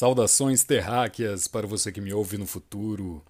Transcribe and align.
Saudações 0.00 0.64
terráqueas 0.64 1.46
para 1.46 1.66
você 1.66 1.92
que 1.92 2.00
me 2.00 2.10
ouve 2.10 2.38
no 2.38 2.46
futuro. 2.46 3.22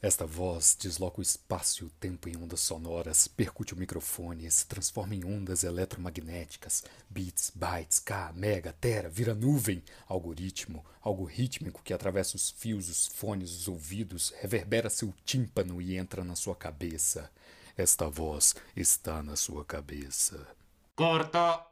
Esta 0.00 0.24
voz 0.24 0.76
desloca 0.80 1.18
o 1.18 1.22
espaço 1.22 1.82
e 1.82 1.86
o 1.88 1.90
tempo 1.98 2.28
em 2.28 2.36
ondas 2.36 2.60
sonoras, 2.60 3.26
percute 3.26 3.74
o 3.74 3.76
microfone, 3.76 4.48
se 4.48 4.64
transforma 4.68 5.16
em 5.16 5.24
ondas 5.24 5.64
eletromagnéticas, 5.64 6.84
bits, 7.10 7.50
bytes, 7.52 7.98
K, 7.98 8.32
mega, 8.36 8.72
tera, 8.72 9.08
vira 9.08 9.34
nuvem, 9.34 9.82
algoritmo, 10.06 10.84
algo 11.00 11.24
rítmico 11.24 11.82
que 11.82 11.92
atravessa 11.92 12.36
os 12.36 12.50
fios, 12.50 12.88
os 12.88 13.08
fones, 13.08 13.50
os 13.50 13.66
ouvidos, 13.66 14.32
reverbera 14.40 14.88
seu 14.88 15.12
tímpano 15.24 15.82
e 15.82 15.96
entra 15.96 16.22
na 16.22 16.36
sua 16.36 16.54
cabeça. 16.54 17.28
Esta 17.76 18.08
voz 18.08 18.54
está 18.76 19.24
na 19.24 19.34
sua 19.34 19.64
cabeça. 19.64 20.46
Corta! 20.94 21.66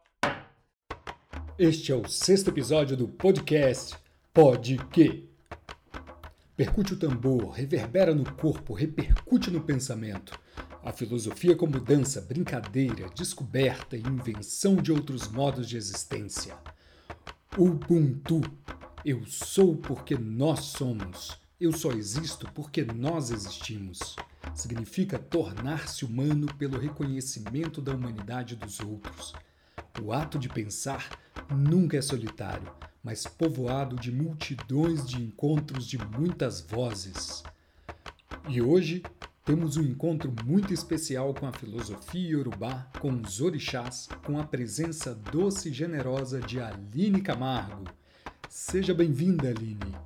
Este 1.56 1.92
é 1.92 1.94
o 1.94 2.08
sexto 2.08 2.48
episódio 2.48 2.96
do 2.96 3.06
podcast 3.06 3.96
Pode 4.32 4.78
Que. 4.92 5.28
Percute 6.56 6.94
o 6.94 6.96
tambor, 6.96 7.50
reverbera 7.50 8.14
no 8.14 8.30
corpo, 8.34 8.74
repercute 8.74 9.50
no 9.50 9.60
pensamento. 9.60 10.38
A 10.84 10.92
filosofia 10.92 11.56
como 11.56 11.80
dança, 11.80 12.20
brincadeira, 12.20 13.08
descoberta 13.12 13.96
e 13.96 14.00
invenção 14.02 14.76
de 14.76 14.92
outros 14.92 15.26
modos 15.26 15.68
de 15.68 15.76
existência. 15.76 16.56
Ubuntu. 17.58 18.40
Eu 19.04 19.26
sou 19.26 19.76
porque 19.76 20.16
nós 20.16 20.60
somos. 20.60 21.36
Eu 21.58 21.72
só 21.72 21.90
existo 21.90 22.48
porque 22.54 22.84
nós 22.84 23.32
existimos. 23.32 24.14
Significa 24.54 25.18
tornar-se 25.18 26.04
humano 26.04 26.46
pelo 26.54 26.78
reconhecimento 26.78 27.82
da 27.82 27.92
humanidade 27.92 28.54
dos 28.54 28.78
outros. 28.78 29.34
O 30.02 30.12
ato 30.12 30.38
de 30.38 30.48
pensar 30.48 31.08
nunca 31.50 31.96
é 31.96 32.02
solitário 32.02 32.70
mas 33.02 33.26
povoado 33.26 33.96
de 33.96 34.12
multidões 34.12 35.06
de 35.06 35.22
encontros 35.22 35.86
de 35.86 35.98
muitas 35.98 36.60
vozes. 36.60 37.42
E 38.48 38.60
hoje 38.60 39.02
temos 39.44 39.76
um 39.76 39.82
encontro 39.82 40.32
muito 40.44 40.72
especial 40.72 41.32
com 41.32 41.46
a 41.46 41.52
filosofia 41.52 42.30
iorubá, 42.30 42.90
com 43.00 43.10
os 43.12 43.40
orixás, 43.40 44.08
com 44.24 44.38
a 44.38 44.44
presença 44.44 45.14
doce 45.14 45.70
e 45.70 45.72
generosa 45.72 46.40
de 46.40 46.60
Aline 46.60 47.22
Camargo. 47.22 47.84
Seja 48.48 48.92
bem-vinda, 48.92 49.48
Aline. 49.48 49.96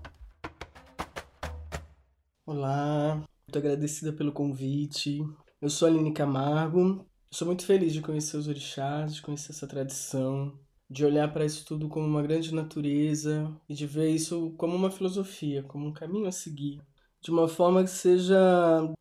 Olá, 2.47 3.17
muito 3.17 3.59
agradecida 3.59 4.13
pelo 4.13 4.33
convite. 4.33 5.21
Eu 5.61 5.69
sou 5.69 5.89
Aline 5.89 6.13
Camargo. 6.13 7.05
Sou 7.35 7.47
muito 7.47 7.67
feliz 7.67 7.93
de 7.93 8.01
conhecer 8.01 8.37
os 8.37 8.47
orixás, 8.47 9.17
de 9.17 9.21
conhecer 9.21 9.51
essa 9.51 9.67
tradição, 9.67 10.57
de 10.89 11.05
olhar 11.05 11.33
para 11.33 11.45
isso 11.45 11.65
tudo 11.65 11.89
como 11.89 12.07
uma 12.07 12.23
grande 12.23 12.55
natureza 12.55 13.53
e 13.69 13.75
de 13.75 13.87
ver 13.89 14.11
isso 14.11 14.55
como 14.57 14.77
uma 14.77 14.91
filosofia, 14.91 15.65
como 15.65 15.89
um 15.89 15.93
caminho 15.93 16.29
a 16.29 16.33
seguir, 16.33 16.81
de 17.21 17.33
uma 17.33 17.49
forma 17.49 17.83
que 17.83 17.91
seja 17.91 18.39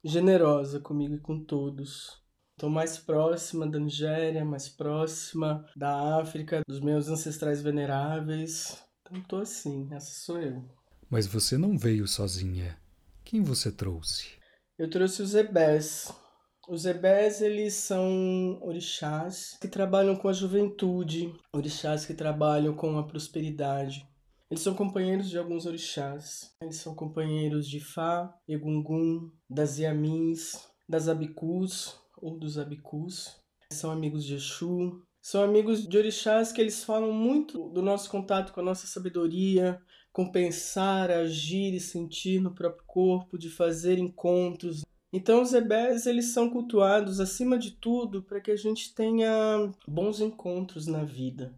generosa 0.03 0.79
comigo 0.79 1.13
e 1.13 1.19
com 1.19 1.43
todos. 1.43 2.23
Estou 2.57 2.71
mais 2.71 2.97
próxima 2.97 3.67
da 3.67 3.79
Nigéria, 3.79 4.43
mais 4.43 4.67
próxima 4.67 5.63
da 5.75 6.19
África, 6.19 6.61
dos 6.67 6.79
meus 6.79 7.09
ancestrais 7.09 7.61
veneráveis. 7.61 8.83
Então 9.01 9.19
estou 9.19 9.39
assim, 9.41 9.87
essa 9.91 10.11
sou 10.11 10.39
eu. 10.41 10.67
Mas 11.07 11.27
você 11.27 11.55
não 11.55 11.77
veio 11.77 12.07
sozinha. 12.07 12.79
Quem 13.23 13.43
você 13.43 13.71
trouxe? 13.71 14.29
Eu 14.77 14.89
trouxe 14.89 15.21
os 15.21 15.35
Ebés, 15.35 16.11
os 16.67 16.85
ebés, 16.85 17.41
eles 17.41 17.73
são 17.73 18.59
orixás 18.61 19.57
que 19.59 19.67
trabalham 19.67 20.15
com 20.15 20.29
a 20.29 20.33
juventude, 20.33 21.33
orixás 21.53 22.05
que 22.05 22.13
trabalham 22.13 22.73
com 22.73 22.97
a 22.97 23.05
prosperidade. 23.05 24.07
Eles 24.49 24.61
são 24.61 24.73
companheiros 24.73 25.29
de 25.29 25.37
alguns 25.37 25.65
orixás. 25.65 26.55
Eles 26.61 26.77
são 26.77 26.95
companheiros 26.95 27.67
de 27.67 27.79
Fá, 27.79 28.33
Egungun, 28.47 29.31
das 29.49 29.79
Yamins, 29.79 30.67
das 30.87 31.09
Abicus 31.09 31.99
ou 32.21 32.37
dos 32.37 32.57
Abicus. 32.57 33.35
São 33.71 33.91
amigos 33.91 34.23
de 34.23 34.35
Exu. 34.35 35.01
São 35.21 35.43
amigos 35.43 35.87
de 35.87 35.97
orixás 35.97 36.51
que 36.51 36.61
eles 36.61 36.83
falam 36.83 37.11
muito 37.11 37.69
do 37.69 37.81
nosso 37.81 38.09
contato 38.09 38.53
com 38.53 38.59
a 38.59 38.63
nossa 38.63 38.85
sabedoria, 38.85 39.81
com 40.11 40.31
pensar, 40.31 41.09
agir 41.09 41.73
e 41.73 41.79
sentir 41.79 42.39
no 42.39 42.53
próprio 42.53 42.85
corpo, 42.85 43.37
de 43.37 43.49
fazer 43.49 43.97
encontros 43.97 44.83
então 45.13 45.43
os 45.43 45.53
ebés 45.53 46.07
eles 46.07 46.33
são 46.33 46.49
cultuados 46.49 47.19
acima 47.19 47.55
de 47.55 47.69
tudo 47.69 48.23
para 48.23 48.41
que 48.41 48.49
a 48.49 48.55
gente 48.55 48.95
tenha 48.95 49.71
bons 49.87 50.19
encontros 50.19 50.87
na 50.87 51.03
vida. 51.03 51.53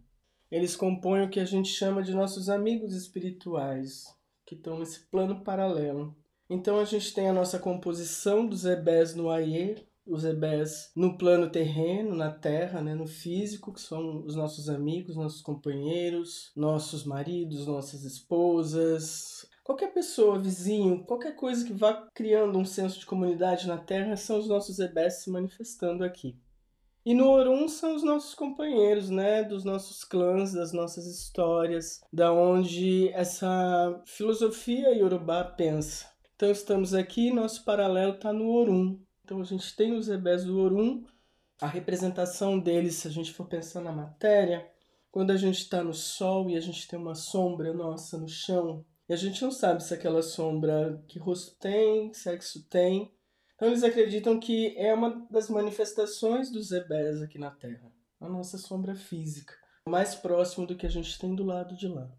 Eles 0.50 0.76
compõem 0.76 1.24
o 1.24 1.30
que 1.30 1.40
a 1.40 1.44
gente 1.46 1.70
chama 1.70 2.02
de 2.02 2.12
nossos 2.12 2.50
amigos 2.50 2.94
espirituais, 2.94 4.14
que 4.44 4.54
estão 4.54 4.78
nesse 4.78 5.06
plano 5.06 5.42
paralelo. 5.42 6.14
Então 6.50 6.78
a 6.78 6.84
gente 6.84 7.14
tem 7.14 7.30
a 7.30 7.32
nossa 7.32 7.58
composição 7.58 8.46
dos 8.46 8.66
ebés 8.66 9.14
no 9.14 9.30
Aie, 9.30 9.86
os 10.06 10.24
ebés 10.24 10.92
no 10.94 11.16
plano 11.16 11.50
terreno, 11.50 12.14
na 12.14 12.30
terra, 12.30 12.82
né, 12.82 12.94
no 12.94 13.06
físico, 13.06 13.72
que 13.72 13.80
são 13.80 14.22
os 14.24 14.36
nossos 14.36 14.68
amigos, 14.68 15.16
nossos 15.16 15.40
companheiros, 15.40 16.52
nossos 16.54 17.04
maridos, 17.04 17.66
nossas 17.66 18.04
esposas, 18.04 19.48
Qualquer 19.66 19.92
pessoa, 19.92 20.38
vizinho, 20.38 21.02
qualquer 21.02 21.34
coisa 21.34 21.66
que 21.66 21.72
vá 21.72 22.06
criando 22.14 22.56
um 22.56 22.64
senso 22.64 23.00
de 23.00 23.04
comunidade 23.04 23.66
na 23.66 23.76
Terra 23.76 24.16
são 24.16 24.38
os 24.38 24.46
nossos 24.46 24.78
ebés 24.78 25.24
se 25.24 25.28
manifestando 25.28 26.04
aqui. 26.04 26.38
E 27.04 27.12
no 27.12 27.28
Orum 27.28 27.66
são 27.66 27.96
os 27.96 28.04
nossos 28.04 28.32
companheiros, 28.32 29.10
né, 29.10 29.42
dos 29.42 29.64
nossos 29.64 30.04
clãs, 30.04 30.52
das 30.52 30.72
nossas 30.72 31.06
histórias, 31.06 32.00
da 32.12 32.32
onde 32.32 33.08
essa 33.08 34.00
filosofia 34.06 34.94
iorubá 34.94 35.42
pensa. 35.42 36.06
Então 36.36 36.48
estamos 36.48 36.94
aqui, 36.94 37.32
nosso 37.32 37.64
paralelo 37.64 38.14
está 38.14 38.32
no 38.32 38.48
Orum. 38.48 39.00
Então 39.24 39.40
a 39.40 39.44
gente 39.44 39.74
tem 39.74 39.96
os 39.96 40.08
ebés 40.08 40.44
do 40.44 40.60
Orum, 40.60 41.02
a 41.60 41.66
representação 41.66 42.56
deles, 42.56 42.94
se 42.94 43.08
a 43.08 43.10
gente 43.10 43.32
for 43.32 43.48
pensar 43.48 43.80
na 43.80 43.90
matéria, 43.90 44.64
quando 45.10 45.32
a 45.32 45.36
gente 45.36 45.58
está 45.58 45.82
no 45.82 45.92
sol 45.92 46.48
e 46.48 46.56
a 46.56 46.60
gente 46.60 46.86
tem 46.86 46.96
uma 46.96 47.16
sombra 47.16 47.72
nossa 47.72 48.16
no 48.16 48.28
chão, 48.28 48.84
e 49.08 49.12
a 49.12 49.16
gente 49.16 49.40
não 49.42 49.52
sabe 49.52 49.84
se 49.84 49.94
aquela 49.94 50.22
sombra 50.22 51.02
que 51.06 51.18
rosto 51.18 51.56
tem, 51.58 52.12
sexo 52.12 52.66
tem. 52.68 53.12
Então 53.54 53.68
eles 53.68 53.84
acreditam 53.84 54.38
que 54.38 54.76
é 54.76 54.92
uma 54.92 55.26
das 55.30 55.48
manifestações 55.48 56.50
dos 56.50 56.72
ebés 56.72 57.22
aqui 57.22 57.38
na 57.38 57.50
Terra. 57.50 57.92
A 58.20 58.28
nossa 58.28 58.58
sombra 58.58 58.96
física. 58.96 59.54
Mais 59.88 60.14
próximo 60.14 60.66
do 60.66 60.76
que 60.76 60.86
a 60.86 60.90
gente 60.90 61.18
tem 61.18 61.34
do 61.34 61.44
lado 61.44 61.76
de 61.76 61.86
lá. 61.86 62.10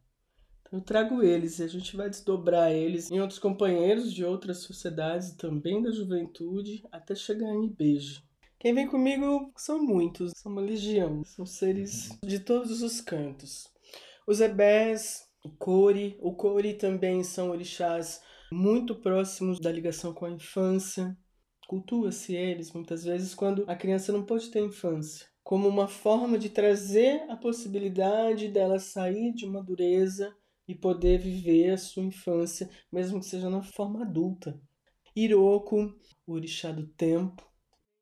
Então 0.62 0.80
eu 0.80 0.82
trago 0.86 1.22
eles 1.22 1.60
e 1.60 1.64
a 1.64 1.68
gente 1.68 1.96
vai 1.96 2.10
desdobrar 2.10 2.72
eles 2.72 3.12
em 3.12 3.20
outros 3.20 3.40
companheiros 3.40 4.14
de 4.14 4.24
outras 4.24 4.60
sociedades, 4.60 5.34
também 5.34 5.82
da 5.82 5.92
juventude, 5.92 6.84
até 6.92 7.14
chegar 7.14 7.54
em 7.54 7.66
Ibeje. 7.66 8.24
Quem 8.58 8.74
vem 8.74 8.88
comigo 8.88 9.52
são 9.56 9.84
muitos, 9.84 10.32
são 10.36 10.52
uma 10.52 10.62
legião, 10.62 11.24
são 11.24 11.46
seres 11.46 12.18
de 12.24 12.40
todos 12.40 12.82
os 12.82 13.00
cantos. 13.02 13.68
Os 14.26 14.42
ebés 14.42 15.27
o 15.48 15.56
Cori. 15.58 16.18
O 16.22 16.34
Cori 16.34 16.74
também 16.74 17.24
são 17.24 17.50
orixás 17.50 18.22
muito 18.52 18.94
próximos 18.96 19.60
da 19.60 19.72
ligação 19.72 20.14
com 20.14 20.26
a 20.26 20.32
infância. 20.32 21.18
Cultua-se 21.68 22.36
eles 22.36 22.72
muitas 22.72 23.04
vezes 23.04 23.34
quando 23.34 23.64
a 23.68 23.76
criança 23.76 24.12
não 24.12 24.26
pode 24.26 24.50
ter 24.50 24.62
infância, 24.62 25.28
como 25.44 25.68
uma 25.68 25.88
forma 25.88 26.38
de 26.38 26.50
trazer 26.50 27.24
a 27.30 27.36
possibilidade 27.36 28.48
dela 28.48 28.80
sair 28.80 29.34
de 29.34 29.46
uma 29.46 29.64
dureza 29.64 30.34
e 30.68 30.76
poder 30.76 31.20
viver 31.20 31.72
a 31.72 31.78
sua 31.78 32.04
infância, 32.04 32.70
mesmo 32.92 33.20
que 33.20 33.26
seja 33.26 33.50
na 33.50 33.62
forma 33.62 34.04
adulta. 34.04 34.60
Iroko, 35.16 35.94
o 36.26 36.34
orixá 36.34 36.72
do 36.72 36.88
tempo, 36.88 37.46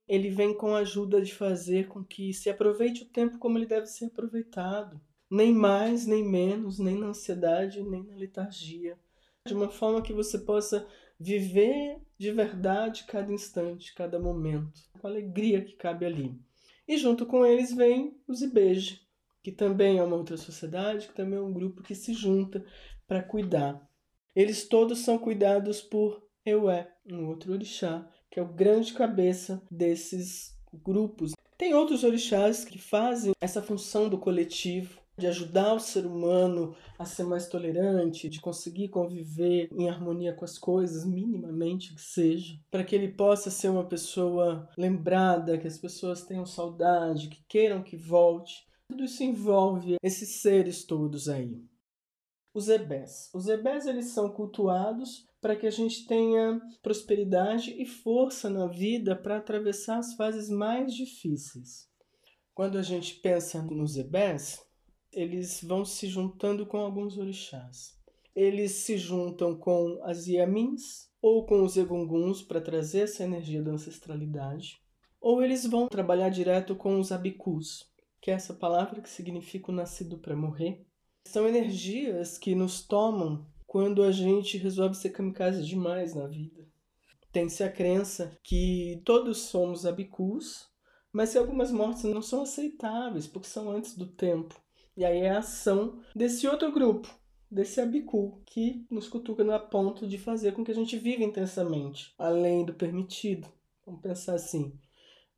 ele 0.08 0.30
vem 0.30 0.56
com 0.56 0.76
a 0.76 0.80
ajuda 0.80 1.22
de 1.22 1.34
fazer 1.34 1.88
com 1.88 2.04
que 2.04 2.34
se 2.34 2.50
aproveite 2.50 3.04
o 3.04 3.10
tempo 3.10 3.40
como 3.40 3.58
ele 3.58 3.66
deve 3.66 3.88
ser 3.88 4.06
aproveitado 4.06 5.02
nem 5.30 5.54
mais, 5.54 6.06
nem 6.06 6.24
menos, 6.24 6.80
nem 6.80 6.98
na 6.98 7.08
ansiedade, 7.08 7.84
nem 7.84 8.04
na 8.04 8.16
letargia. 8.16 8.98
De 9.46 9.54
uma 9.54 9.70
forma 9.70 10.02
que 10.02 10.14
você 10.14 10.40
possa 10.40 10.88
viver 11.20 12.00
de 12.18 12.32
verdade 12.32 13.06
cada 13.06 13.32
instante, 13.32 13.94
cada 13.94 14.20
momento, 14.20 14.82
com 15.00 15.08
a 15.08 15.10
alegria 15.10 15.64
que 15.64 15.74
cabe 15.74 16.06
ali. 16.06 16.40
E 16.88 16.98
junto 16.98 17.26
com 17.26 17.46
eles 17.46 17.74
vem 17.74 18.20
os 18.28 18.42
Ibeje, 18.42 19.02
que 19.42 19.52
também 19.52 19.98
é 19.98 20.04
uma 20.04 20.16
outra 20.16 20.38
sociedade, 20.38 21.08
que 21.08 21.16
também 21.16 21.40
é 21.40 21.42
um 21.42 21.54
grupo 21.54 21.84
que 21.84 21.96
se 21.96 22.14
junta 22.14 22.66
para 23.08 23.24
cuidar. 23.24 23.88
Eles 24.36 24.68
todos 24.68 25.00
são 25.00 25.18
cuidados 25.18 25.82
por 25.82 26.24
Eué, 26.46 26.92
um 27.10 27.28
outro 27.28 27.54
orixá, 27.54 28.08
que 28.30 28.40
é 28.40 28.44
o 28.44 28.54
grande 28.54 28.94
cabeça 28.94 29.62
desses 29.72 30.56
grupos. 30.74 31.34
Tem 31.58 31.74
outros 31.74 32.04
orixás 32.04 32.66
que 32.66 32.78
fazem 32.78 33.34
essa 33.42 33.62
função 33.62 34.10
do 34.10 34.18
coletivo, 34.18 35.00
de 35.18 35.28
ajudar 35.28 35.74
o 35.74 35.80
ser 35.80 36.06
humano 36.06 36.76
a 37.00 37.06
ser 37.06 37.24
mais 37.24 37.48
tolerante, 37.48 38.30
de 38.30 38.42
conseguir 38.42 38.90
conviver 38.90 39.70
em 39.72 39.90
harmonia 39.90 40.34
com 40.34 40.44
as 40.44 40.58
coisas, 40.58 41.06
minimamente 41.06 41.94
que 41.94 42.02
seja, 42.02 42.60
para 42.70 42.84
que 42.84 42.96
ele 42.96 43.10
possa 43.10 43.50
ser 43.50 43.70
uma 43.70 43.86
pessoa 43.88 44.70
lembrada, 44.78 45.58
que 45.58 45.68
as 45.68 45.78
pessoas 45.78 46.24
tenham 46.24 46.46
saudade, 46.46 47.30
que 47.30 47.44
queiram 47.48 47.84
que 47.84 47.96
volte. 47.96 48.66
Tudo 48.90 49.04
isso 49.04 49.24
envolve 49.24 49.96
esses 50.04 50.42
seres 50.42 50.86
todos 50.86 51.30
aí. 51.30 51.64
os 52.54 52.70
ebés. 52.70 53.30
Os 53.34 53.48
ebés 53.48 53.86
eles 53.86 54.08
são 54.08 54.30
cultuados 54.30 55.26
para 55.42 55.56
que 55.56 55.68
a 55.68 55.72
gente 55.72 56.08
tenha 56.08 56.60
prosperidade 56.82 57.76
e 57.78 57.86
força 57.86 58.50
na 58.50 58.68
vida 58.68 59.16
para 59.16 59.38
atravessar 59.38 59.98
as 59.98 60.14
fases 60.16 60.50
mais 60.50 60.94
difíceis. 60.94 61.88
Quando 62.54 62.78
a 62.78 62.82
gente 62.82 63.16
pensa 63.16 63.62
nos 63.62 63.98
ebés, 63.98 64.66
eles 65.16 65.64
vão 65.64 65.86
se 65.86 66.08
juntando 66.08 66.66
com 66.66 66.78
alguns 66.78 67.18
orixás. 67.18 67.98
Eles 68.36 68.72
se 68.72 68.98
juntam 68.98 69.56
com 69.56 69.98
as 70.04 70.28
Yamins 70.28 71.10
ou 71.22 71.46
com 71.46 71.64
os 71.64 71.78
Egunguns 71.78 72.42
para 72.42 72.60
trazer 72.60 73.06
essa 73.06 73.24
energia 73.24 73.64
da 73.64 73.72
ancestralidade, 73.72 74.82
ou 75.22 75.42
eles 75.42 75.66
vão 75.66 75.88
trabalhar 75.88 76.30
direto 76.30 76.76
com 76.76 77.00
os 77.00 77.14
Abicus, 77.14 77.90
que 78.22 78.30
é 78.30 78.34
essa 78.34 78.54
palavra 78.54 79.02
que 79.02 79.10
significa 79.10 79.72
o 79.72 79.76
nascido 79.76 80.18
para 80.18 80.36
morrer. 80.36 80.86
São 81.24 81.48
energias 81.48 82.38
que 82.38 82.54
nos 82.54 82.86
tomam 82.86 83.48
quando 83.66 84.04
a 84.04 84.12
gente 84.12 84.58
resolve 84.58 84.96
ser 84.96 85.12
kamikaze 85.12 85.66
demais 85.66 86.14
na 86.14 86.28
vida. 86.28 86.68
Tem-se 87.32 87.64
a 87.64 87.72
crença 87.72 88.38
que 88.44 89.02
todos 89.06 89.38
somos 89.38 89.86
abicus, 89.86 90.68
mas 91.12 91.32
que 91.32 91.38
algumas 91.38 91.72
mortes 91.72 92.04
não 92.04 92.22
são 92.22 92.44
aceitáveis 92.44 93.28
porque 93.28 93.48
são 93.48 93.72
antes 93.72 93.96
do 93.96 94.06
tempo. 94.06 94.65
E 94.98 95.04
aí 95.04 95.20
é 95.20 95.32
a 95.32 95.40
ação 95.40 96.00
desse 96.16 96.48
outro 96.48 96.72
grupo, 96.72 97.14
desse 97.52 97.82
abicu, 97.82 98.42
que 98.46 98.86
nos 98.90 99.10
cutuca 99.10 99.44
no 99.44 99.60
ponto 99.60 100.08
de 100.08 100.18
fazer 100.18 100.54
com 100.54 100.64
que 100.64 100.72
a 100.72 100.76
gente 100.76 100.98
viva 100.98 101.24
intensamente, 101.24 102.14
além 102.18 102.64
do 102.64 102.74
permitido. 102.74 103.48
Vamos 103.86 104.02
pensar 104.02 104.36
assim: 104.36 104.74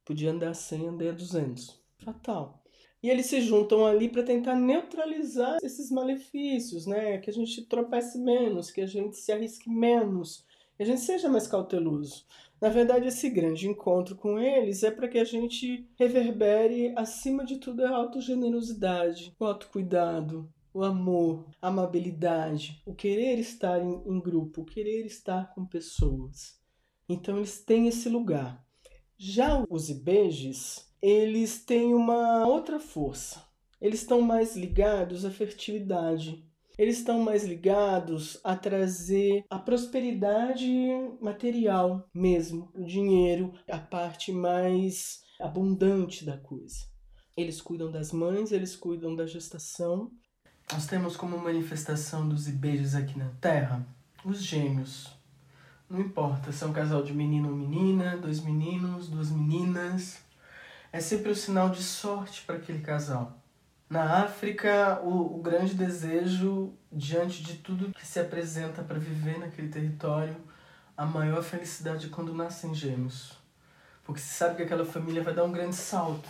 podia 0.05 0.31
andar 0.31 0.53
100, 0.53 0.87
andei 0.87 1.09
a 1.09 1.13
200. 1.13 1.81
Fatal. 1.97 2.63
E 3.01 3.09
eles 3.09 3.27
se 3.27 3.41
juntam 3.41 3.85
ali 3.85 4.09
para 4.09 4.23
tentar 4.23 4.55
neutralizar 4.55 5.57
esses 5.63 5.91
malefícios, 5.91 6.85
né? 6.85 7.17
Que 7.19 7.29
a 7.29 7.33
gente 7.33 7.65
tropece 7.65 8.17
menos, 8.17 8.71
que 8.71 8.81
a 8.81 8.87
gente 8.87 9.17
se 9.17 9.31
arrisque 9.31 9.69
menos, 9.69 10.45
que 10.75 10.83
a 10.83 10.85
gente 10.85 11.01
seja 11.01 11.29
mais 11.29 11.47
cauteloso. 11.47 12.25
Na 12.59 12.69
verdade, 12.69 13.07
esse 13.07 13.29
grande 13.29 13.67
encontro 13.67 14.15
com 14.15 14.39
eles 14.39 14.81
é 14.81 14.89
para 14.89 15.07
que 15.07 15.19
a 15.19 15.23
gente 15.23 15.87
reverbere, 15.95 16.91
acima 16.95 17.45
de 17.45 17.57
tudo, 17.57 17.85
a 17.85 17.95
autogenerosidade, 17.95 19.33
o 19.39 19.45
autocuidado, 19.45 20.51
o 20.73 20.83
amor, 20.83 21.45
a 21.61 21.67
amabilidade, 21.67 22.81
o 22.85 22.95
querer 22.95 23.37
estar 23.37 23.79
em, 23.79 24.01
em 24.05 24.19
grupo, 24.19 24.61
o 24.61 24.65
querer 24.65 25.05
estar 25.05 25.53
com 25.53 25.65
pessoas. 25.65 26.59
Então, 27.07 27.37
eles 27.37 27.61
têm 27.63 27.87
esse 27.87 28.09
lugar. 28.09 28.65
Já 29.17 29.63
os 29.69 29.89
ibejes, 29.89 30.91
eles 31.01 31.63
têm 31.63 31.93
uma 31.93 32.47
outra 32.47 32.79
força. 32.79 33.43
Eles 33.79 34.01
estão 34.01 34.21
mais 34.21 34.55
ligados 34.55 35.25
à 35.25 35.29
fertilidade, 35.29 36.43
eles 36.77 36.99
estão 36.99 37.19
mais 37.19 37.43
ligados 37.43 38.39
a 38.43 38.55
trazer 38.55 39.43
a 39.49 39.57
prosperidade 39.57 40.69
material 41.19 42.07
mesmo, 42.13 42.71
o 42.75 42.85
dinheiro, 42.85 43.53
a 43.69 43.79
parte 43.79 44.31
mais 44.31 45.23
abundante 45.39 46.23
da 46.23 46.37
coisa. 46.37 46.85
Eles 47.35 47.61
cuidam 47.61 47.91
das 47.91 48.11
mães, 48.11 48.51
eles 48.51 48.75
cuidam 48.75 49.15
da 49.15 49.25
gestação. 49.25 50.11
Nós 50.71 50.85
temos 50.85 51.15
como 51.15 51.37
manifestação 51.37 52.27
dos 52.27 52.47
ibejos 52.47 52.93
aqui 52.93 53.17
na 53.17 53.29
Terra 53.41 53.87
os 54.23 54.43
gêmeos. 54.43 55.15
Não 55.89 56.01
importa 56.01 56.51
se 56.51 56.63
é 56.63 56.67
um 56.67 56.73
casal 56.73 57.01
de 57.01 57.13
menino 57.13 57.49
ou 57.49 57.55
menina, 57.55 58.17
dois 58.17 58.41
meninos, 58.41 59.07
duas 59.07 59.31
meninas. 59.31 60.19
É 60.91 60.99
sempre 60.99 61.31
um 61.31 61.35
sinal 61.35 61.69
de 61.69 61.81
sorte 61.81 62.41
para 62.41 62.57
aquele 62.57 62.79
casal. 62.79 63.41
Na 63.89 64.23
África, 64.23 64.99
o, 65.01 65.37
o 65.37 65.41
grande 65.41 65.73
desejo, 65.73 66.73
diante 66.91 67.41
de 67.41 67.55
tudo 67.55 67.93
que 67.93 68.05
se 68.05 68.19
apresenta 68.19 68.83
para 68.83 68.99
viver 68.99 69.39
naquele 69.39 69.69
território, 69.69 70.35
a 70.95 71.05
maior 71.05 71.41
felicidade 71.41 72.07
é 72.07 72.09
quando 72.09 72.33
nascem 72.33 72.75
gêmeos. 72.75 73.37
Porque 74.03 74.19
se 74.19 74.33
sabe 74.33 74.55
que 74.55 74.63
aquela 74.63 74.85
família 74.85 75.23
vai 75.23 75.33
dar 75.33 75.45
um 75.45 75.51
grande 75.51 75.75
salto. 75.75 76.27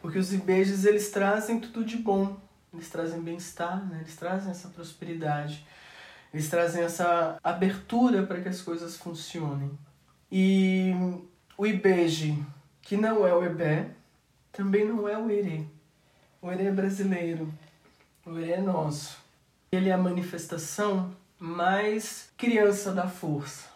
Porque 0.00 0.18
os 0.18 0.32
ibejes, 0.32 0.86
eles 0.86 1.10
trazem 1.10 1.60
tudo 1.60 1.84
de 1.84 1.98
bom. 1.98 2.40
Eles 2.72 2.88
trazem 2.88 3.20
bem-estar, 3.20 3.84
né? 3.86 3.98
eles 4.00 4.16
trazem 4.16 4.50
essa 4.50 4.68
prosperidade. 4.68 5.66
Eles 6.32 6.48
trazem 6.48 6.82
essa 6.82 7.38
abertura 7.42 8.22
para 8.22 8.40
que 8.40 8.48
as 8.48 8.62
coisas 8.62 8.96
funcionem. 8.96 9.76
E 10.32 10.94
o 11.58 11.66
ibeje, 11.66 12.42
que 12.80 12.96
não 12.96 13.26
é 13.26 13.34
o 13.34 13.44
ebé, 13.44 13.90
também 14.52 14.86
não 14.86 15.08
é 15.08 15.18
o 15.18 15.30
erê. 15.30 15.64
O 16.42 16.50
Herê 16.50 16.66
é 16.66 16.72
brasileiro. 16.72 17.52
O 18.24 18.38
Herê 18.38 18.52
é 18.52 18.60
nosso. 18.60 19.18
Ele 19.70 19.90
é 19.90 19.92
a 19.92 19.98
manifestação 19.98 21.14
mais 21.38 22.30
criança 22.36 22.92
da 22.92 23.06
força. 23.06 23.68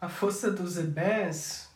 A 0.00 0.08
força 0.08 0.48
dos 0.48 0.78
Ebés, 0.78 1.68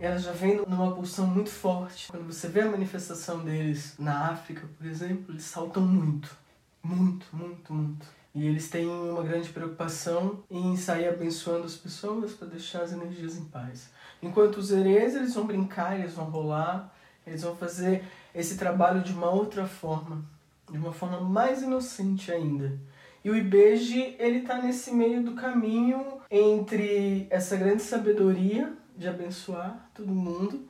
ela 0.00 0.16
já 0.16 0.32
vem 0.32 0.56
numa 0.66 0.94
pulsão 0.94 1.26
muito 1.26 1.50
forte. 1.50 2.08
Quando 2.10 2.24
você 2.24 2.48
vê 2.48 2.62
a 2.62 2.70
manifestação 2.70 3.44
deles 3.44 3.94
na 3.98 4.30
África, 4.30 4.66
por 4.78 4.86
exemplo, 4.86 5.34
eles 5.34 5.44
saltam 5.44 5.82
muito. 5.82 6.34
Muito, 6.82 7.26
muito, 7.30 7.70
muito. 7.70 8.06
E 8.34 8.46
eles 8.46 8.70
têm 8.70 8.86
uma 8.86 9.22
grande 9.22 9.50
preocupação 9.50 10.42
em 10.50 10.74
sair 10.74 11.06
abençoando 11.06 11.66
as 11.66 11.76
pessoas 11.76 12.32
para 12.32 12.48
deixar 12.48 12.82
as 12.82 12.92
energias 12.92 13.36
em 13.36 13.44
paz. 13.44 13.90
Enquanto 14.22 14.56
os 14.56 14.70
herês, 14.70 15.14
eles 15.14 15.34
vão 15.34 15.46
brincar, 15.46 15.98
eles 15.98 16.14
vão 16.14 16.24
rolar, 16.30 16.94
eles 17.26 17.42
vão 17.42 17.54
fazer 17.54 18.04
esse 18.38 18.56
trabalho 18.56 19.02
de 19.02 19.12
uma 19.12 19.28
outra 19.28 19.66
forma, 19.66 20.24
de 20.70 20.78
uma 20.78 20.92
forma 20.92 21.20
mais 21.20 21.60
inocente 21.60 22.30
ainda. 22.30 22.78
E 23.24 23.30
o 23.30 23.36
Ibeji, 23.36 24.14
ele 24.16 24.38
está 24.38 24.62
nesse 24.62 24.92
meio 24.92 25.24
do 25.24 25.32
caminho 25.32 26.20
entre 26.30 27.26
essa 27.30 27.56
grande 27.56 27.82
sabedoria 27.82 28.72
de 28.96 29.08
abençoar 29.08 29.90
todo 29.92 30.14
mundo, 30.14 30.68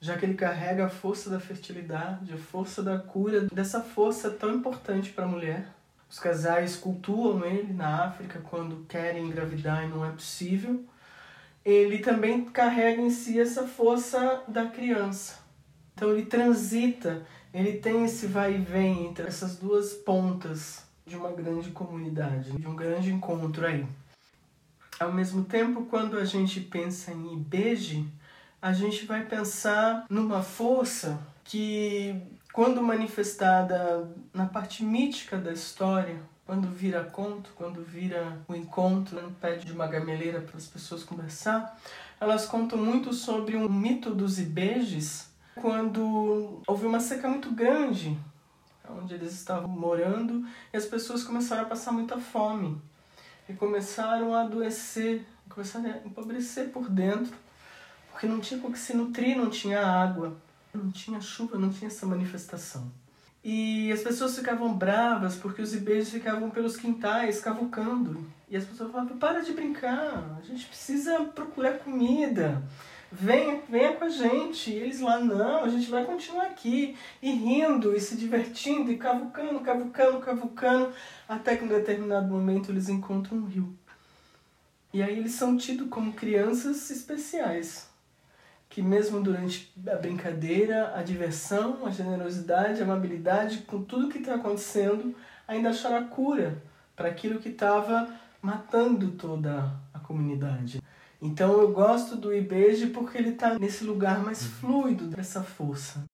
já 0.00 0.16
que 0.16 0.24
ele 0.24 0.34
carrega 0.34 0.86
a 0.86 0.88
força 0.88 1.28
da 1.28 1.40
fertilidade, 1.40 2.32
a 2.32 2.38
força 2.38 2.84
da 2.84 2.96
cura, 2.96 3.48
dessa 3.52 3.80
força 3.80 4.30
tão 4.30 4.54
importante 4.54 5.10
para 5.10 5.24
a 5.24 5.28
mulher. 5.28 5.66
Os 6.08 6.20
casais 6.20 6.76
cultuam 6.76 7.44
ele 7.44 7.72
na 7.72 8.04
África 8.04 8.40
quando 8.48 8.86
querem 8.86 9.26
engravidar 9.26 9.84
e 9.84 9.88
não 9.88 10.06
é 10.06 10.10
possível. 10.10 10.84
Ele 11.64 11.98
também 11.98 12.44
carrega 12.44 13.02
em 13.02 13.10
si 13.10 13.40
essa 13.40 13.66
força 13.66 14.44
da 14.46 14.66
criança, 14.66 15.37
então 15.98 16.12
ele 16.12 16.26
transita, 16.26 17.26
ele 17.52 17.78
tem 17.78 18.04
esse 18.04 18.28
vai 18.28 18.54
e 18.54 18.58
vem 18.58 19.06
entre 19.06 19.26
essas 19.26 19.56
duas 19.56 19.94
pontas 19.94 20.84
de 21.04 21.16
uma 21.16 21.32
grande 21.32 21.70
comunidade, 21.70 22.52
de 22.52 22.68
um 22.68 22.76
grande 22.76 23.12
encontro 23.12 23.66
aí. 23.66 23.84
Ao 25.00 25.12
mesmo 25.12 25.44
tempo, 25.44 25.86
quando 25.86 26.16
a 26.16 26.24
gente 26.24 26.60
pensa 26.60 27.10
em 27.10 27.34
Ibeji, 27.34 28.06
a 28.62 28.72
gente 28.72 29.06
vai 29.06 29.26
pensar 29.26 30.06
numa 30.08 30.40
força 30.40 31.18
que, 31.42 32.14
quando 32.52 32.80
manifestada 32.80 34.08
na 34.32 34.46
parte 34.46 34.84
mítica 34.84 35.36
da 35.36 35.52
história, 35.52 36.20
quando 36.46 36.68
vira 36.68 37.02
conto, 37.02 37.50
quando 37.56 37.82
vira 37.82 38.38
o 38.46 38.52
um 38.52 38.56
encontro 38.56 39.20
no 39.20 39.32
pé 39.32 39.56
de 39.56 39.72
uma 39.72 39.88
gameleira 39.88 40.40
para 40.40 40.56
as 40.58 40.66
pessoas 40.66 41.02
conversar, 41.02 41.76
elas 42.20 42.46
contam 42.46 42.78
muito 42.78 43.12
sobre 43.12 43.56
um 43.56 43.68
mito 43.68 44.14
dos 44.14 44.38
Ibejes 44.38 45.27
quando 45.60 46.60
houve 46.66 46.86
uma 46.86 47.00
seca 47.00 47.28
muito 47.28 47.50
grande 47.52 48.18
onde 48.90 49.14
eles 49.14 49.32
estavam 49.32 49.68
morando 49.68 50.46
e 50.72 50.76
as 50.76 50.86
pessoas 50.86 51.22
começaram 51.22 51.62
a 51.62 51.66
passar 51.66 51.92
muita 51.92 52.18
fome 52.18 52.80
e 53.48 53.52
começaram 53.52 54.34
a 54.34 54.42
adoecer, 54.42 55.24
começaram 55.48 55.90
a 55.90 56.06
empobrecer 56.06 56.68
por 56.70 56.88
dentro, 56.88 57.34
porque 58.10 58.26
não 58.26 58.40
tinha 58.40 58.60
com 58.60 58.72
que 58.72 58.78
se 58.78 58.94
nutrir, 58.94 59.36
não 59.36 59.50
tinha 59.50 59.86
água, 59.86 60.36
não 60.72 60.90
tinha 60.90 61.20
chuva, 61.20 61.58
não 61.58 61.70
tinha 61.70 61.88
essa 61.88 62.06
manifestação. 62.06 62.90
E 63.42 63.90
as 63.92 64.00
pessoas 64.02 64.36
ficavam 64.36 64.74
bravas 64.74 65.36
porque 65.36 65.62
os 65.62 65.74
ibejos 65.74 66.10
ficavam 66.10 66.50
pelos 66.50 66.76
quintais 66.76 67.40
cavucando. 67.40 68.26
E 68.48 68.56
as 68.56 68.64
pessoas 68.64 68.90
falavam: 68.90 69.16
para 69.16 69.40
de 69.40 69.52
brincar, 69.52 70.36
a 70.38 70.42
gente 70.42 70.66
precisa 70.66 71.20
procurar 71.24 71.78
comida 71.78 72.62
venha, 73.10 73.60
venha 73.68 73.94
com 73.94 74.04
a 74.04 74.08
gente. 74.08 74.70
E 74.70 74.76
eles 74.76 75.00
lá, 75.00 75.18
não, 75.18 75.64
a 75.64 75.68
gente 75.68 75.90
vai 75.90 76.04
continuar 76.04 76.46
aqui. 76.46 76.96
E 77.22 77.30
rindo, 77.30 77.94
e 77.94 78.00
se 78.00 78.16
divertindo, 78.16 78.90
e 78.90 78.96
cavucando, 78.96 79.60
cavucando, 79.60 80.20
cavucando, 80.20 80.92
até 81.28 81.56
que 81.56 81.64
em 81.64 81.68
determinado 81.68 82.28
momento 82.28 82.70
eles 82.70 82.88
encontram 82.88 83.38
um 83.38 83.44
rio. 83.44 83.76
E 84.92 85.02
aí 85.02 85.18
eles 85.18 85.32
são 85.32 85.56
tidos 85.56 85.88
como 85.88 86.12
crianças 86.12 86.90
especiais. 86.90 87.88
Que 88.70 88.82
mesmo 88.82 89.22
durante 89.22 89.72
a 89.86 89.96
brincadeira, 89.96 90.94
a 90.94 91.02
diversão, 91.02 91.86
a 91.86 91.90
generosidade, 91.90 92.80
a 92.80 92.84
amabilidade, 92.84 93.58
com 93.58 93.82
tudo 93.82 94.08
que 94.08 94.18
está 94.18 94.34
acontecendo, 94.34 95.14
ainda 95.46 95.70
acharam 95.70 95.98
a 95.98 96.04
cura 96.04 96.62
para 96.94 97.08
aquilo 97.08 97.40
que 97.40 97.48
estava 97.48 98.08
matando 98.42 99.12
toda 99.12 99.72
a 99.92 99.98
comunidade. 99.98 100.82
Então 101.20 101.60
eu 101.60 101.72
gosto 101.72 102.16
do 102.16 102.32
Ibeji 102.32 102.88
porque 102.88 103.18
ele 103.18 103.30
está 103.30 103.58
nesse 103.58 103.84
lugar 103.84 104.22
mais 104.22 104.44
fluido 104.44 105.08
dessa 105.08 105.42
força. 105.42 106.04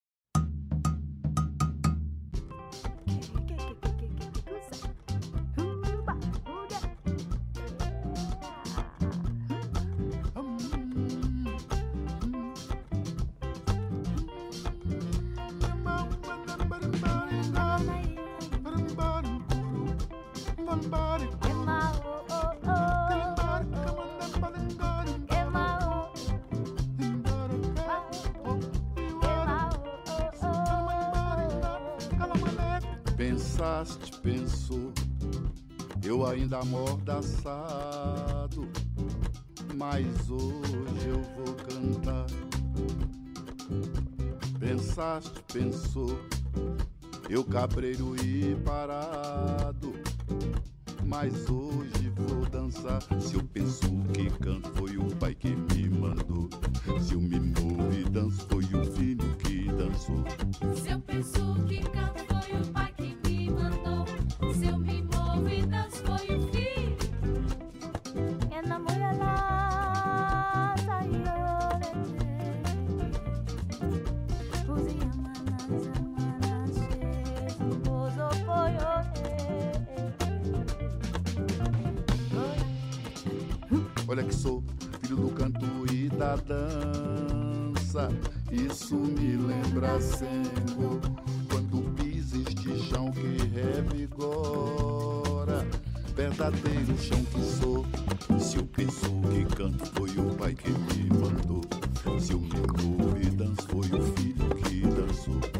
Pensaste, 33.84 34.16
pensou, 34.22 34.92
eu 36.02 36.26
ainda 36.26 36.60
amordaçado, 36.60 38.66
mas 39.74 40.06
hoje 40.30 41.06
eu 41.06 41.20
vou 41.36 41.54
cantar. 41.56 42.24
Pensaste, 44.58 45.44
pensou, 45.52 46.18
eu 47.28 47.44
cabreiro 47.44 48.16
e 48.24 48.56
parado, 48.64 49.92
mas 51.04 51.50
hoje 51.50 52.10
vou 52.16 52.46
dançar. 52.46 53.02
Se 53.20 53.34
eu 53.34 53.44
penso 53.52 53.86
que 54.14 54.30
canto 54.42 54.70
foi 54.78 54.96
o 54.96 55.14
pai 55.16 55.34
que 55.34 55.54
me 55.54 55.90
mandou, 55.90 56.48
se 57.02 57.12
eu 57.12 57.20
me 57.20 57.38
movo 57.38 57.92
e 57.92 58.02
danço 58.04 58.46
foi 58.48 58.64
o 58.64 58.82
filho 58.94 59.36
que 59.40 59.70
dançou. 59.72 60.24
Se 60.74 60.90
eu 60.90 61.00
penso 61.00 61.54
que 61.68 61.82
canto 61.90 62.24
foi 62.26 62.58
o 62.58 62.66
pai 62.72 62.90
que 62.96 63.03
da 86.36 86.36
dança. 86.36 88.08
Isso 88.50 88.96
me 88.96 89.36
lembra 89.36 90.00
Senhor, 90.00 91.00
quando 91.50 91.94
pisa 91.94 92.36
este 92.38 92.88
chão 92.88 93.12
que 93.12 93.36
revigora. 93.54 94.44
Verdadeiro 96.16 96.98
chão 96.98 97.24
que 97.24 97.40
sou. 97.42 97.84
Se 98.40 98.56
eu 98.56 98.66
penso 98.66 99.06
que 99.30 99.44
canto 99.56 99.86
foi 99.94 100.10
o 100.10 100.34
pai 100.34 100.54
que 100.54 100.70
me 100.70 101.10
mandou. 101.10 101.62
Se 102.20 102.32
eu 102.32 102.40
me 102.40 102.48
movo 102.50 103.16
e 103.20 103.26
danço 103.30 103.68
foi 103.68 103.86
o 103.98 104.02
filho 104.16 104.48
que 104.56 104.80
dançou. 104.80 105.53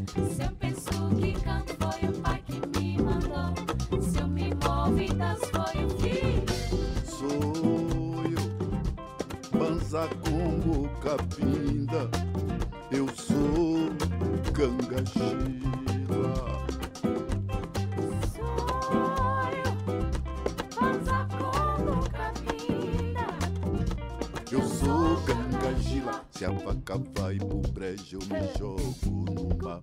Se 26.30 26.44
a 26.44 26.50
vaca 26.50 27.00
vai 27.16 27.38
pro 27.38 27.60
brejo 27.72 28.18
eu 28.20 28.26
me 28.28 28.58
jogo 28.58 29.24
no 29.32 29.56
mar. 29.62 29.80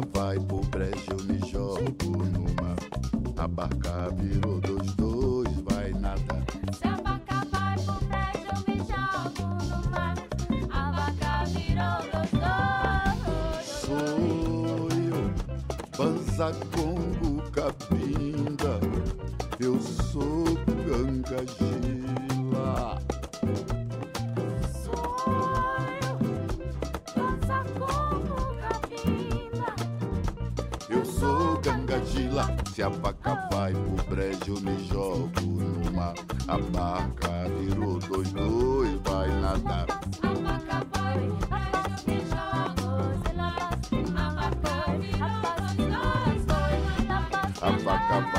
Vai 0.00 0.38
pro 0.38 0.60
brejo 0.60 1.16
me 1.26 1.38
jogo 1.50 2.24
no 2.32 2.44
mar. 2.62 2.76
A 3.36 3.48
barca 3.48 4.08
virou 4.16 4.60
dois, 4.60 4.94
dois, 4.94 5.60
vai 5.68 5.90
nadar. 5.92 6.44
Se 6.72 6.86
a 6.86 6.96
vaca 6.96 7.44
vai 7.50 7.74
pro 7.74 7.94
brejo, 8.06 8.52
me 8.66 8.76
jogo 8.78 9.48
no 9.64 9.90
mar. 9.90 10.14
A 10.70 10.90
vaca 10.92 11.44
virou 11.46 11.98
dois, 12.12 12.30
dois. 12.30 13.66
Sou 13.66 14.88
eu, 14.98 15.20
Banza 15.96 16.52
Congo 16.74 16.97
Baka 47.88 48.37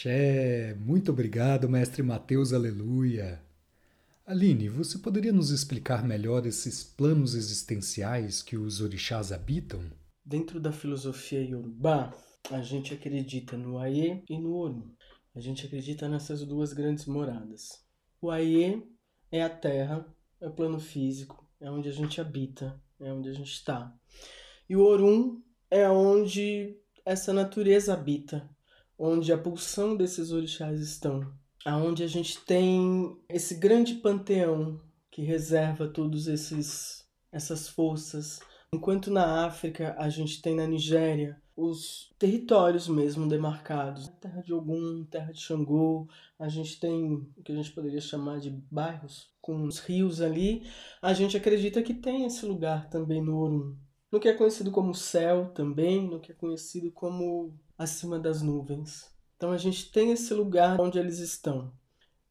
Axé! 0.00 0.74
Muito 0.80 1.12
obrigado, 1.12 1.68
mestre 1.68 2.02
Mateus 2.02 2.54
Aleluia. 2.54 3.38
Aline, 4.24 4.66
você 4.66 4.96
poderia 4.98 5.30
nos 5.30 5.50
explicar 5.50 6.02
melhor 6.02 6.46
esses 6.46 6.82
planos 6.82 7.34
existenciais 7.34 8.42
que 8.42 8.56
os 8.56 8.80
orixás 8.80 9.30
habitam? 9.30 9.82
Dentro 10.24 10.58
da 10.58 10.72
filosofia 10.72 11.42
Yorubá, 11.42 12.14
a 12.50 12.62
gente 12.62 12.94
acredita 12.94 13.58
no 13.58 13.78
Aie 13.78 14.24
e 14.26 14.38
no 14.38 14.54
Orum. 14.54 14.90
A 15.34 15.40
gente 15.40 15.66
acredita 15.66 16.08
nessas 16.08 16.46
duas 16.46 16.72
grandes 16.72 17.04
moradas. 17.04 17.84
O 18.22 18.30
Aie 18.30 18.82
é 19.30 19.42
a 19.42 19.50
terra, 19.50 20.06
é 20.40 20.48
o 20.48 20.54
plano 20.54 20.80
físico, 20.80 21.46
é 21.60 21.70
onde 21.70 21.90
a 21.90 21.92
gente 21.92 22.22
habita, 22.22 22.80
é 22.98 23.12
onde 23.12 23.28
a 23.28 23.34
gente 23.34 23.52
está. 23.52 23.94
E 24.66 24.74
o 24.74 24.80
Orum 24.80 25.42
é 25.70 25.86
onde 25.90 26.74
essa 27.04 27.34
natureza 27.34 27.92
habita, 27.92 28.48
onde 29.02 29.32
a 29.32 29.38
pulsão 29.38 29.96
desses 29.96 30.30
orixás 30.30 30.78
estão, 30.78 31.26
aonde 31.64 32.04
a 32.04 32.06
gente 32.06 32.38
tem 32.44 33.16
esse 33.30 33.54
grande 33.54 33.94
panteão 33.94 34.78
que 35.10 35.22
reserva 35.22 35.88
todos 35.88 36.26
esses 36.28 37.00
essas 37.32 37.68
forças. 37.68 38.40
Enquanto 38.74 39.10
na 39.10 39.46
África 39.46 39.96
a 39.98 40.08
gente 40.10 40.42
tem 40.42 40.54
na 40.54 40.66
Nigéria 40.66 41.40
os 41.56 42.10
territórios 42.18 42.88
mesmo 42.88 43.28
demarcados, 43.28 44.08
terra 44.20 44.42
de 44.42 44.52
Ogum, 44.52 45.04
terra 45.04 45.32
de 45.32 45.40
Xangô, 45.40 46.06
a 46.38 46.48
gente 46.48 46.78
tem 46.78 47.14
o 47.36 47.42
que 47.42 47.52
a 47.52 47.54
gente 47.54 47.72
poderia 47.72 48.00
chamar 48.00 48.38
de 48.38 48.50
bairros 48.70 49.30
com 49.40 49.64
os 49.64 49.78
rios 49.78 50.20
ali. 50.20 50.66
A 51.00 51.12
gente 51.12 51.36
acredita 51.36 51.82
que 51.82 51.94
tem 51.94 52.24
esse 52.26 52.44
lugar 52.44 52.88
também 52.88 53.22
no 53.22 53.38
Orum. 53.38 53.76
No 54.10 54.18
que 54.18 54.28
é 54.28 54.32
conhecido 54.32 54.70
como 54.70 54.94
céu 54.94 55.52
também, 55.54 56.08
no 56.08 56.18
que 56.18 56.32
é 56.32 56.34
conhecido 56.34 56.90
como 56.90 57.54
acima 57.80 58.18
das 58.18 58.42
nuvens. 58.42 59.10
Então 59.36 59.50
a 59.50 59.56
gente 59.56 59.90
tem 59.90 60.12
esse 60.12 60.34
lugar 60.34 60.78
onde 60.78 60.98
eles 60.98 61.18
estão. 61.18 61.72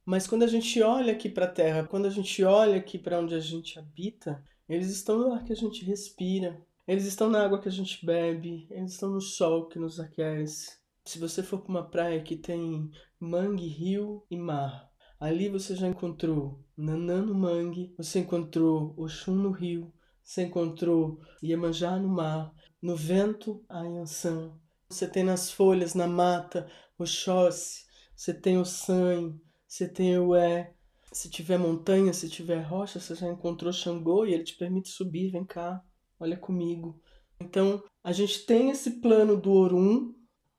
Mas 0.05 0.27
quando 0.27 0.43
a 0.43 0.47
gente 0.47 0.79
olha 0.83 1.11
aqui 1.11 1.27
para 1.27 1.45
a 1.45 1.51
Terra, 1.51 1.87
quando 1.87 2.05
a 2.05 2.09
gente 2.11 2.43
olha 2.43 2.77
aqui 2.77 2.99
para 2.99 3.19
onde 3.19 3.33
a 3.33 3.39
gente 3.39 3.79
habita, 3.79 4.43
eles 4.67 4.91
estão 4.91 5.17
no 5.17 5.33
ar 5.33 5.43
que 5.43 5.51
a 5.51 5.55
gente 5.55 5.83
respira. 5.83 6.61
Eles 6.87 7.05
estão 7.05 7.31
na 7.31 7.43
água 7.43 7.59
que 7.59 7.67
a 7.67 7.71
gente 7.71 8.05
bebe, 8.05 8.67
eles 8.69 8.93
estão 8.93 9.09
no 9.09 9.21
sol 9.21 9.67
que 9.67 9.79
nos 9.79 9.99
aquece. 9.99 10.77
Se 11.03 11.17
você 11.17 11.41
for 11.41 11.59
para 11.61 11.69
uma 11.69 11.89
praia 11.89 12.21
que 12.21 12.35
tem 12.35 12.91
mangue, 13.19 13.67
rio 13.67 14.23
e 14.29 14.37
mar, 14.37 14.91
ali 15.19 15.49
você 15.49 15.75
já 15.75 15.87
encontrou 15.87 16.63
Nanã 16.77 17.23
no 17.23 17.33
mangue, 17.33 17.91
você 17.97 18.19
encontrou 18.19 18.93
Oxum 18.97 19.33
no 19.35 19.49
rio, 19.49 19.91
você 20.23 20.43
encontrou 20.43 21.19
Iemanjá 21.41 21.97
no 21.97 22.07
mar, 22.07 22.53
no 22.79 22.95
vento 22.95 23.63
a 23.67 23.83
Yansan. 23.83 24.53
Você 24.89 25.07
tem 25.07 25.23
nas 25.23 25.51
folhas, 25.51 25.93
na 25.93 26.07
mata, 26.07 26.67
Oxóssi, 26.97 27.85
você 28.15 28.33
tem 28.33 28.57
o 28.57 28.65
Sanho, 28.65 29.39
você 29.67 29.87
tem 29.87 30.17
o 30.17 30.35
É. 30.35 30.73
Se 31.11 31.29
tiver 31.29 31.57
montanha, 31.57 32.11
se 32.11 32.27
tiver 32.29 32.61
rocha, 32.61 32.99
você 32.99 33.15
já 33.15 33.27
encontrou 33.27 33.71
Xangô 33.71 34.25
e 34.25 34.33
ele 34.33 34.43
te 34.43 34.55
permite 34.55 34.89
subir, 34.89 35.31
vem 35.31 35.45
cá, 35.45 35.83
olha 36.19 36.35
comigo. 36.35 36.99
Então, 37.39 37.83
a 38.03 38.11
gente 38.11 38.45
tem 38.45 38.69
esse 38.69 38.99
plano 38.99 39.39
do 39.39 39.51
Orum, 39.51 40.13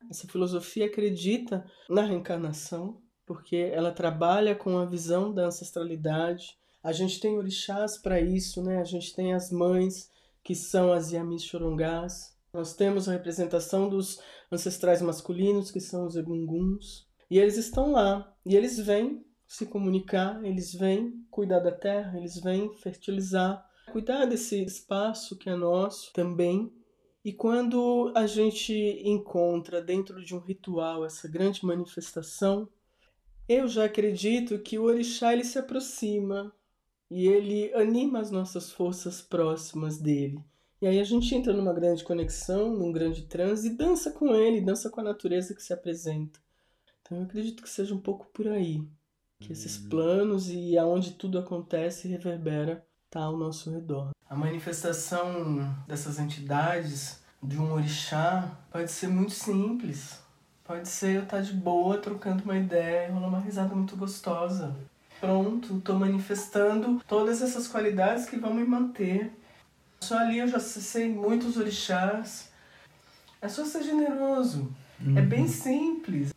essa 0.08 0.26
filosofia 0.26 0.86
acredita 0.86 1.64
na 1.88 2.02
reencarnação, 2.02 3.02
porque 3.26 3.56
ela 3.56 3.92
trabalha 3.92 4.54
com 4.54 4.78
a 4.78 4.86
visão 4.86 5.32
da 5.32 5.46
ancestralidade. 5.46 6.56
A 6.82 6.92
gente 6.92 7.20
tem 7.20 7.36
orixás 7.36 7.98
para 7.98 8.20
isso, 8.20 8.62
né? 8.62 8.80
A 8.80 8.84
gente 8.84 9.14
tem 9.14 9.34
as 9.34 9.52
mães, 9.52 10.10
que 10.42 10.54
são 10.54 10.92
as 10.92 11.12
Yamis 11.12 11.44
Chorongás. 11.44 12.36
Nós 12.52 12.74
temos 12.74 13.08
a 13.08 13.12
representação 13.12 13.88
dos 13.88 14.20
ancestrais 14.50 15.00
masculinos, 15.00 15.70
que 15.70 15.80
são 15.80 16.06
os 16.06 16.16
Egunguns. 16.16 17.08
E 17.30 17.38
eles 17.38 17.56
estão 17.56 17.92
lá, 17.92 18.34
e 18.44 18.56
eles 18.56 18.78
vêm 18.78 19.24
se 19.46 19.66
comunicar, 19.66 20.44
eles 20.44 20.74
vêm 20.74 21.24
cuidar 21.30 21.60
da 21.60 21.70
terra, 21.70 22.18
eles 22.18 22.40
vêm 22.40 22.72
fertilizar, 22.74 23.64
cuidar 23.92 24.24
desse 24.24 24.62
espaço 24.64 25.38
que 25.38 25.48
é 25.48 25.54
nosso 25.54 26.12
também. 26.12 26.72
E 27.24 27.32
quando 27.32 28.12
a 28.16 28.26
gente 28.26 28.72
encontra 29.04 29.80
dentro 29.80 30.24
de 30.24 30.34
um 30.34 30.40
ritual 30.40 31.04
essa 31.04 31.28
grande 31.28 31.64
manifestação, 31.64 32.68
eu 33.48 33.68
já 33.68 33.84
acredito 33.84 34.58
que 34.60 34.78
o 34.78 34.84
orixá 34.84 35.32
ele 35.32 35.44
se 35.44 35.58
aproxima 35.58 36.52
e 37.10 37.26
ele 37.26 37.72
anima 37.74 38.20
as 38.20 38.30
nossas 38.30 38.70
forças 38.72 39.20
próximas 39.20 39.98
dele. 39.98 40.42
E 40.80 40.86
aí 40.86 40.98
a 40.98 41.04
gente 41.04 41.34
entra 41.34 41.52
numa 41.52 41.72
grande 41.72 42.02
conexão, 42.02 42.74
num 42.74 42.90
grande 42.90 43.22
transe 43.22 43.68
e 43.68 43.76
dança 43.76 44.10
com 44.10 44.34
ele, 44.34 44.60
dança 44.60 44.88
com 44.88 45.00
a 45.00 45.04
natureza 45.04 45.54
que 45.54 45.62
se 45.62 45.72
apresenta. 45.72 46.40
Então 47.02 47.18
eu 47.18 47.24
acredito 47.24 47.62
que 47.62 47.68
seja 47.68 47.94
um 47.94 48.00
pouco 48.00 48.26
por 48.32 48.48
aí 48.48 48.82
que 49.40 49.52
esses 49.52 49.78
planos 49.78 50.50
e 50.50 50.76
aonde 50.76 51.12
tudo 51.12 51.38
acontece 51.38 52.06
e 52.06 52.10
reverbera 52.10 52.84
está 53.06 53.20
ao 53.20 53.36
nosso 53.36 53.70
redor. 53.70 54.10
A 54.28 54.36
manifestação 54.36 55.74
dessas 55.88 56.20
entidades 56.20 57.20
de 57.42 57.58
um 57.58 57.72
orixá 57.72 58.48
pode 58.70 58.92
ser 58.92 59.08
muito 59.08 59.32
simples. 59.32 60.20
Pode 60.62 60.88
ser 60.88 61.16
eu 61.16 61.22
estar 61.24 61.40
de 61.40 61.52
boa 61.52 61.98
trocando 61.98 62.44
uma 62.44 62.56
ideia, 62.56 63.10
rolar 63.10 63.26
uma 63.26 63.40
risada 63.40 63.74
muito 63.74 63.96
gostosa. 63.96 64.76
Pronto, 65.18 65.78
estou 65.78 65.98
manifestando 65.98 67.02
todas 67.08 67.42
essas 67.42 67.66
qualidades 67.66 68.26
que 68.26 68.36
vão 68.36 68.54
me 68.54 68.64
manter. 68.64 69.32
Só 70.02 70.18
ali 70.18 70.38
eu 70.38 70.48
já 70.48 70.56
acessei 70.56 71.08
muitos 71.08 71.56
orixás. 71.56 72.50
É 73.40 73.48
só 73.48 73.64
ser 73.64 73.82
generoso. 73.82 74.74
É 75.16 75.22
bem 75.22 75.46
simples. 75.46 76.32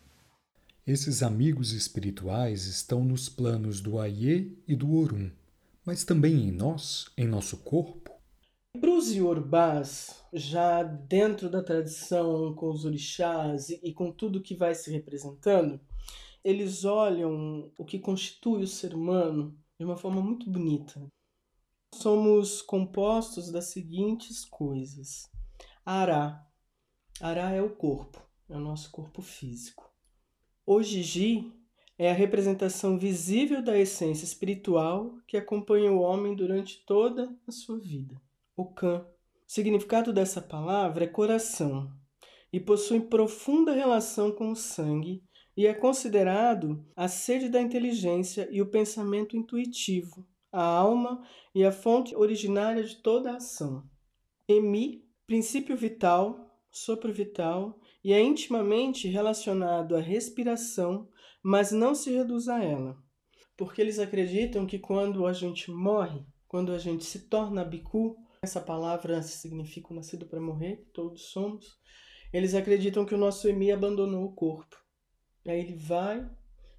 Esses 0.86 1.24
amigos 1.24 1.72
espirituais 1.72 2.66
estão 2.66 3.04
nos 3.04 3.30
planos 3.30 3.80
do 3.82 4.00
Aie 4.00 4.58
e 4.68 4.76
do 4.76 4.94
Orum, 4.94 5.32
mas 5.86 6.04
também 6.04 6.48
em 6.48 6.52
nós, 6.52 7.10
em 7.18 7.26
nosso 7.26 7.58
corpo. 7.58 8.12
Para 8.80 8.92
os 8.92 9.12
Yorubás, 9.12 10.24
já 10.34 10.84
dentro 10.84 11.50
da 11.50 11.64
tradição 11.64 12.54
com 12.54 12.70
os 12.70 12.84
orixás 12.84 13.70
e, 13.70 13.80
e 13.82 13.94
com 13.94 14.12
tudo 14.12 14.42
que 14.42 14.56
vai 14.56 14.76
se 14.76 14.92
representando, 14.92 15.80
eles 16.44 16.84
olham 16.84 17.72
o 17.78 17.86
que 17.86 18.00
constitui 18.00 18.64
o 18.64 18.68
ser 18.68 18.94
humano 18.94 19.58
de 19.80 19.86
uma 19.86 19.96
forma 19.96 20.22
muito 20.22 20.50
bonita. 20.50 21.02
Somos 21.94 22.62
compostos 22.62 23.52
das 23.52 23.66
seguintes 23.66 24.44
coisas: 24.44 25.30
Ará. 25.86 26.44
Ará 27.22 27.52
é 27.52 27.62
o 27.62 27.70
corpo, 27.70 28.20
é 28.50 28.56
o 28.56 28.60
nosso 28.60 28.90
corpo 28.90 29.22
físico. 29.22 29.88
O 30.66 30.82
Gigi 30.82 31.54
é 31.98 32.10
a 32.10 32.14
representação 32.14 32.98
visível 32.98 33.62
da 33.62 33.78
essência 33.78 34.26
espiritual 34.26 35.18
que 35.28 35.38
acompanha 35.38 35.92
o 35.92 36.00
homem 36.00 36.36
durante 36.36 36.84
toda 36.86 37.34
a 37.48 37.52
sua 37.52 37.80
vida. 37.80 38.20
O. 38.58 38.64
O 38.64 39.06
significado 39.46 40.12
dessa 40.12 40.42
palavra 40.42 41.04
é 41.04 41.08
coração 41.08 41.94
e 42.52 42.60
possui 42.60 43.02
profunda 43.02 43.72
relação 43.72 44.32
com 44.32 44.52
o 44.52 44.56
sangue 44.56 45.24
e 45.56 45.68
é 45.68 45.74
considerado 45.76 46.84
a 46.96 47.08
sede 47.08 47.50
da 47.50 47.62
inteligência 47.62 48.50
e 48.52 48.64
o 48.64 48.66
pensamento 48.66 49.38
intuitivo, 49.38 50.26
a 50.54 50.64
alma 50.64 51.28
e 51.54 51.66
a 51.66 51.72
fonte 51.72 52.16
originária 52.16 52.84
de 52.84 52.98
toda 52.98 53.32
a 53.32 53.38
ação. 53.38 53.84
Emi, 54.48 55.04
princípio 55.26 55.76
vital, 55.76 56.56
sopro 56.72 57.12
vital, 57.12 57.80
e 58.04 58.14
é 58.14 58.22
intimamente 58.22 59.08
relacionado 59.08 59.96
à 59.96 60.00
respiração, 60.00 61.10
mas 61.42 61.72
não 61.72 61.96
se 61.96 62.12
reduz 62.12 62.48
a 62.48 62.64
ela. 62.64 62.96
Porque 63.58 63.82
eles 63.82 63.98
acreditam 63.98 64.68
que 64.68 64.78
quando 64.78 65.26
a 65.26 65.34
gente 65.34 65.72
morre, 65.72 66.24
quando 66.48 66.72
a 66.72 66.78
gente 66.78 67.04
se 67.04 67.28
torna 67.28 67.66
bicu, 67.66 68.16
essa 68.44 68.62
palavra 68.62 69.22
significa 69.24 69.94
nascido 69.94 70.28
para 70.28 70.40
morrer, 70.40 70.88
todos 70.94 71.32
somos, 71.32 71.80
eles 72.32 72.54
acreditam 72.54 73.06
que 73.06 73.16
o 73.16 73.18
nosso 73.18 73.48
Emi 73.48 73.72
abandonou 73.72 74.26
o 74.26 74.34
corpo. 74.34 74.76
Aí 75.48 75.60
ele 75.60 75.76
vai, 75.76 76.30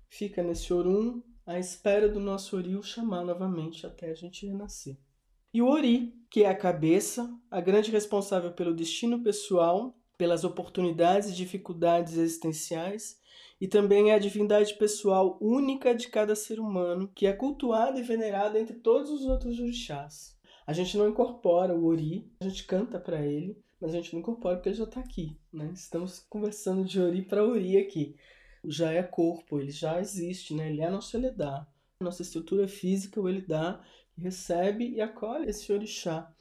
fica 0.08 0.42
nesse 0.42 0.72
Orum, 0.72 1.22
à 1.46 1.58
espera 1.58 2.08
do 2.08 2.20
nosso 2.20 2.56
Ori 2.56 2.76
o 2.76 2.82
chamar 2.82 3.24
novamente 3.24 3.86
até 3.86 4.10
a 4.10 4.14
gente 4.14 4.46
renascer. 4.46 4.96
E 5.52 5.62
o 5.62 5.68
Ori, 5.68 6.14
que 6.30 6.42
é 6.42 6.48
a 6.48 6.56
cabeça, 6.56 7.32
a 7.50 7.60
grande 7.60 7.90
responsável 7.90 8.52
pelo 8.52 8.74
destino 8.74 9.22
pessoal, 9.22 9.94
pelas 10.18 10.42
oportunidades 10.42 11.30
e 11.30 11.34
dificuldades 11.34 12.16
existenciais, 12.16 13.20
e 13.60 13.68
também 13.68 14.10
é 14.10 14.14
a 14.14 14.18
divindade 14.18 14.74
pessoal 14.74 15.38
única 15.40 15.94
de 15.94 16.08
cada 16.08 16.34
ser 16.34 16.58
humano, 16.58 17.10
que 17.14 17.26
é 17.26 17.32
cultuada 17.32 17.98
e 17.98 18.02
venerada 18.02 18.58
entre 18.58 18.74
todos 18.74 19.10
os 19.10 19.24
outros 19.26 19.60
orixás. 19.60 20.36
A 20.66 20.72
gente 20.72 20.96
não 20.96 21.08
incorpora 21.08 21.74
o 21.74 21.86
Ori, 21.86 22.30
a 22.40 22.44
gente 22.44 22.64
canta 22.64 22.98
para 22.98 23.24
ele, 23.24 23.56
mas 23.80 23.92
a 23.92 23.96
gente 23.96 24.12
não 24.12 24.20
incorpora 24.20 24.56
porque 24.56 24.70
ele 24.70 24.76
já 24.76 24.84
está 24.84 25.00
aqui. 25.00 25.38
Né? 25.52 25.70
Estamos 25.74 26.20
conversando 26.28 26.84
de 26.84 27.00
Ori 27.00 27.22
para 27.22 27.44
Ori 27.44 27.76
aqui. 27.76 28.16
Já 28.66 28.92
é 28.92 29.02
corpo, 29.02 29.60
ele 29.60 29.70
já 29.70 30.00
existe, 30.00 30.54
né? 30.54 30.70
ele 30.70 30.80
é 30.80 30.90
nosso 30.90 31.16
Eledá. 31.16 31.66
Nossa 32.00 32.22
estrutura 32.22 32.66
física, 32.66 33.20
o 33.20 33.28
Eledá, 33.28 33.82
recebe 34.16 34.90
e 34.90 35.00
acolhe 35.00 35.48
esse 35.48 35.72
orixá. 35.72 36.32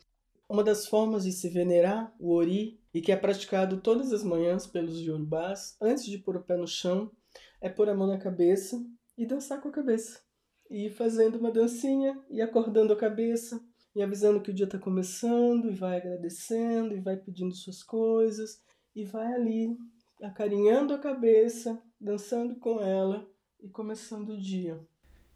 Uma 0.48 0.64
das 0.64 0.88
formas 0.88 1.24
de 1.24 1.32
se 1.32 1.50
venerar 1.50 2.14
o 2.20 2.32
Ori, 2.34 2.80
e 2.94 3.02
que 3.02 3.12
é 3.12 3.16
praticado 3.16 3.82
todas 3.82 4.14
as 4.14 4.24
manhãs 4.24 4.68
pelos 4.68 5.00
Yorubás, 5.00 5.76
antes 5.82 6.06
de 6.06 6.18
pôr 6.18 6.36
o 6.38 6.44
pé 6.44 6.56
no 6.56 6.68
chão, 6.68 7.12
é 7.60 7.70
pôr 7.70 7.90
a 7.90 7.96
mão 7.96 8.08
na 8.08 8.18
cabeça 8.20 8.86
e 9.18 9.26
dançar 9.26 9.60
com 9.62 9.70
a 9.70 9.72
cabeça. 9.72 10.22
E 10.70 10.90
fazendo 10.90 11.38
uma 11.38 11.52
dancinha 11.52 12.22
e 12.30 12.42
acordando 12.42 12.94
a 12.94 12.98
cabeça, 12.98 13.64
e 13.96 14.02
avisando 14.02 14.42
que 14.42 14.52
o 14.52 14.54
dia 14.54 14.66
está 14.66 14.78
começando, 14.78 15.70
e 15.70 15.74
vai 15.74 15.98
agradecendo, 15.98 16.96
e 16.96 17.00
vai 17.00 17.16
pedindo 17.18 17.54
suas 17.56 17.82
coisas, 17.84 18.62
e 18.96 19.06
vai 19.06 19.34
ali 19.34 19.78
acarinhando 20.24 20.94
a 20.94 20.98
cabeça, 20.98 21.82
dançando 22.00 22.56
com 22.56 22.82
ela 22.82 23.30
e 23.62 23.68
começando 23.68 24.30
o 24.30 24.42
dia. 24.42 24.80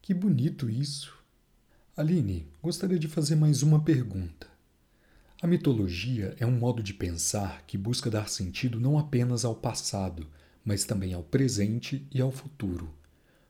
Que 0.02 0.14
bonito 0.14 0.70
isso! 0.70 1.18
Aline, 1.96 2.48
gostaria 2.62 2.98
de 2.98 3.08
fazer 3.08 3.36
mais 3.36 3.64
uma 3.64 3.84
pergunta. 3.84 4.48
A 5.42 5.48
mitologia 5.48 6.36
é 6.40 6.46
um 6.46 6.58
modo 6.58 6.82
de 6.82 6.94
pensar 6.94 7.64
que 7.68 7.78
busca 7.78 8.10
dar 8.10 8.30
sentido 8.30 8.80
não 8.80 8.98
apenas 8.98 9.44
ao 9.44 9.56
passado, 9.56 10.26
mas 10.64 10.86
também 10.86 11.14
ao 11.14 11.24
presente 11.24 12.08
e 12.12 12.22
ao 12.22 12.32
futuro. 12.32 12.90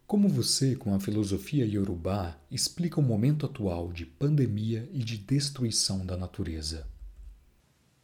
Como 0.08 0.28
você, 0.28 0.76
com 0.76 0.96
a 0.96 1.00
filosofia 1.00 1.66
iorubá, 1.66 2.38
explica 2.50 3.00
o 3.00 3.04
momento 3.04 3.46
atual 3.46 3.92
de 3.92 4.06
pandemia 4.06 4.90
e 4.92 5.00
de 5.00 5.18
destruição 5.18 6.06
da 6.06 6.18
natureza? 6.18 6.88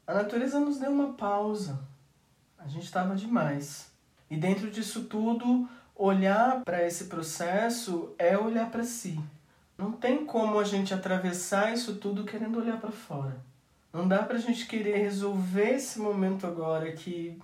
A 0.05 0.13
natureza 0.13 0.59
nos 0.59 0.77
deu 0.77 0.91
uma 0.91 1.13
pausa. 1.13 1.92
A 2.63 2.67
gente 2.67 2.85
estava 2.85 3.15
demais. 3.15 3.91
E 4.29 4.37
dentro 4.37 4.71
disso 4.71 5.03
tudo, 5.03 5.67
olhar 5.95 6.61
para 6.63 6.85
esse 6.85 7.05
processo 7.05 8.13
é 8.17 8.37
olhar 8.37 8.71
para 8.71 8.83
si. 8.83 9.19
Não 9.77 9.91
tem 9.91 10.25
como 10.25 10.59
a 10.59 10.63
gente 10.63 10.93
atravessar 10.93 11.73
isso 11.73 11.95
tudo 11.95 12.23
querendo 12.23 12.59
olhar 12.59 12.79
para 12.79 12.91
fora. 12.91 13.35
Não 13.91 14.07
dá 14.07 14.23
pra 14.23 14.37
gente 14.37 14.65
querer 14.65 14.97
resolver 14.97 15.75
esse 15.75 15.99
momento 15.99 16.47
agora 16.47 16.91
que 16.93 17.37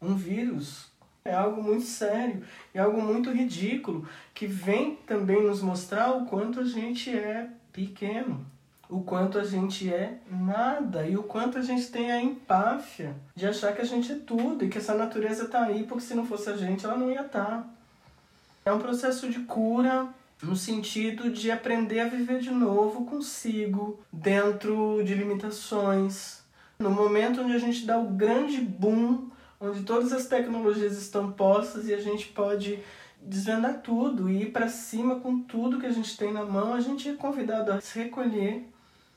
um 0.00 0.14
vírus 0.14 0.90
é 1.24 1.32
algo 1.32 1.62
muito 1.62 1.84
sério, 1.84 2.42
é 2.74 2.80
algo 2.80 3.00
muito 3.00 3.30
ridículo, 3.30 4.08
que 4.34 4.46
vem 4.46 4.96
também 5.06 5.42
nos 5.42 5.62
mostrar 5.62 6.12
o 6.12 6.26
quanto 6.26 6.60
a 6.60 6.64
gente 6.64 7.16
é 7.16 7.48
pequeno, 7.72 8.44
o 8.92 9.00
quanto 9.00 9.38
a 9.38 9.44
gente 9.44 9.90
é 9.92 10.18
nada 10.30 11.06
e 11.06 11.16
o 11.16 11.22
quanto 11.22 11.56
a 11.56 11.62
gente 11.62 11.86
tem 11.86 12.12
a 12.12 12.20
empáfia 12.20 13.16
de 13.34 13.46
achar 13.46 13.74
que 13.74 13.80
a 13.80 13.86
gente 13.86 14.12
é 14.12 14.16
tudo 14.16 14.64
e 14.64 14.68
que 14.68 14.76
essa 14.76 14.94
natureza 14.94 15.48
tá 15.48 15.64
aí 15.64 15.84
porque 15.84 16.04
se 16.04 16.14
não 16.14 16.26
fosse 16.26 16.50
a 16.50 16.56
gente 16.56 16.84
ela 16.84 16.98
não 16.98 17.10
ia 17.10 17.22
estar. 17.22 17.66
É 18.66 18.70
um 18.70 18.78
processo 18.78 19.30
de 19.30 19.40
cura 19.40 20.08
no 20.42 20.54
sentido 20.54 21.30
de 21.30 21.50
aprender 21.50 22.00
a 22.00 22.08
viver 22.08 22.40
de 22.40 22.50
novo 22.50 23.06
consigo, 23.06 23.98
dentro 24.12 25.02
de 25.02 25.14
limitações. 25.14 26.42
No 26.78 26.90
momento 26.90 27.40
onde 27.40 27.54
a 27.54 27.58
gente 27.58 27.86
dá 27.86 27.96
o 27.98 28.08
grande 28.08 28.60
boom, 28.60 29.30
onde 29.58 29.84
todas 29.84 30.12
as 30.12 30.26
tecnologias 30.26 30.98
estão 30.98 31.32
postas 31.32 31.88
e 31.88 31.94
a 31.94 32.00
gente 32.00 32.28
pode 32.28 32.78
desvendar 33.22 33.80
tudo 33.80 34.28
e 34.28 34.42
ir 34.42 34.52
para 34.52 34.68
cima 34.68 35.20
com 35.20 35.40
tudo 35.40 35.80
que 35.80 35.86
a 35.86 35.92
gente 35.92 36.14
tem 36.14 36.30
na 36.30 36.44
mão, 36.44 36.74
a 36.74 36.80
gente 36.80 37.08
é 37.08 37.14
convidado 37.14 37.72
a 37.72 37.80
se 37.80 37.98
recolher 37.98 38.68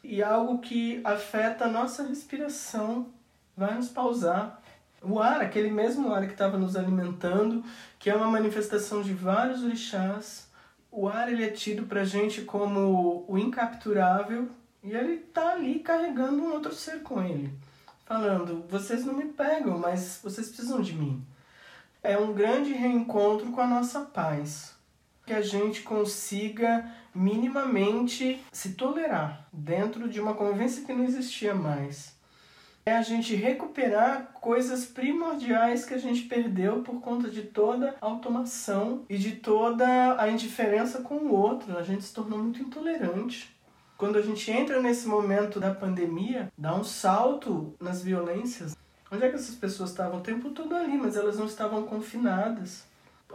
e 0.08 0.22
algo 0.24 0.60
que 0.60 1.02
afeta 1.04 1.66
a 1.66 1.70
nossa 1.70 2.04
respiração 2.04 3.08
vai 3.56 3.76
nos 3.76 3.90
pausar. 3.90 4.62
O 5.02 5.20
ar, 5.20 5.42
aquele 5.42 5.70
mesmo 5.70 6.14
ar 6.14 6.26
que 6.26 6.34
estava 6.34 6.58
nos 6.58 6.76
alimentando, 6.76 7.64
que 8.00 8.10
é 8.10 8.16
uma 8.16 8.28
manifestação 8.28 9.02
de 9.02 9.14
vários 9.14 9.64
orixás, 9.64 10.48
o 10.92 11.08
ar 11.08 11.32
ele 11.32 11.44
é 11.44 11.50
tido 11.50 11.84
pra 11.88 12.06
gente 12.06 12.42
como 12.42 13.26
o 13.28 13.38
incapturável 13.38 14.50
e 14.84 14.94
ele 14.94 15.18
tá 15.18 15.54
ali 15.54 15.80
carregando 15.80 16.42
um 16.44 16.54
outro 16.54 16.74
ser 16.74 17.02
com 17.02 17.22
ele, 17.22 17.52
falando: 18.06 18.64
vocês 18.70 19.04
não 19.04 19.14
me 19.14 19.26
pegam, 19.26 19.78
mas 19.78 20.20
vocês 20.24 20.48
precisam 20.48 20.82
de 20.82 20.94
mim. 20.94 21.26
É 22.04 22.18
um 22.18 22.34
grande 22.34 22.72
reencontro 22.72 23.52
com 23.52 23.62
a 23.62 23.68
nossa 23.68 24.02
paz, 24.02 24.75
que 25.26 25.34
a 25.34 25.42
gente 25.42 25.82
consiga 25.82 26.86
minimamente 27.14 28.44
se 28.52 28.74
tolerar 28.74 29.48
dentro 29.52 30.08
de 30.08 30.20
uma 30.20 30.34
convivência 30.34 30.86
que 30.86 30.94
não 30.94 31.04
existia 31.04 31.56
mais. 31.56 32.16
É 32.86 32.96
a 32.96 33.02
gente 33.02 33.34
recuperar 33.34 34.34
coisas 34.34 34.86
primordiais 34.86 35.86
que 35.86 35.96
a 35.96 35.98
gente 35.98 36.24
perdeu 36.24 36.84
por 36.84 37.02
conta 37.02 37.30
de 37.32 37.42
toda 37.42 37.96
a 38.00 38.06
automação 38.06 39.04
e 39.10 39.18
de 39.18 39.38
toda 39.38 40.22
a 40.22 40.30
indiferença 40.30 41.02
com 41.02 41.16
o 41.16 41.34
outro. 41.34 41.80
A 41.80 41.82
gente 41.82 42.04
se 42.04 42.14
tornou 42.14 42.38
muito 42.38 42.62
intolerante. 42.62 43.56
Quando 43.98 44.20
a 44.20 44.22
gente 44.22 44.52
entra 44.52 44.80
nesse 44.80 45.08
momento 45.08 45.60
da 45.60 45.74
pandemia, 45.74 46.52
dá 46.56 46.76
um 46.76 46.84
salto 46.84 47.74
nas 47.80 48.04
violências. 48.04 48.78
Onde 49.12 49.24
é 49.24 49.30
que 49.30 49.36
essas 49.36 49.56
pessoas 49.56 49.90
estavam 49.90 50.20
o 50.20 50.24
tempo 50.24 50.52
todo 50.52 50.76
ali, 50.76 50.96
mas 50.96 51.16
elas 51.16 51.40
não 51.40 51.48
estavam 51.48 51.84
confinadas? 51.84 52.86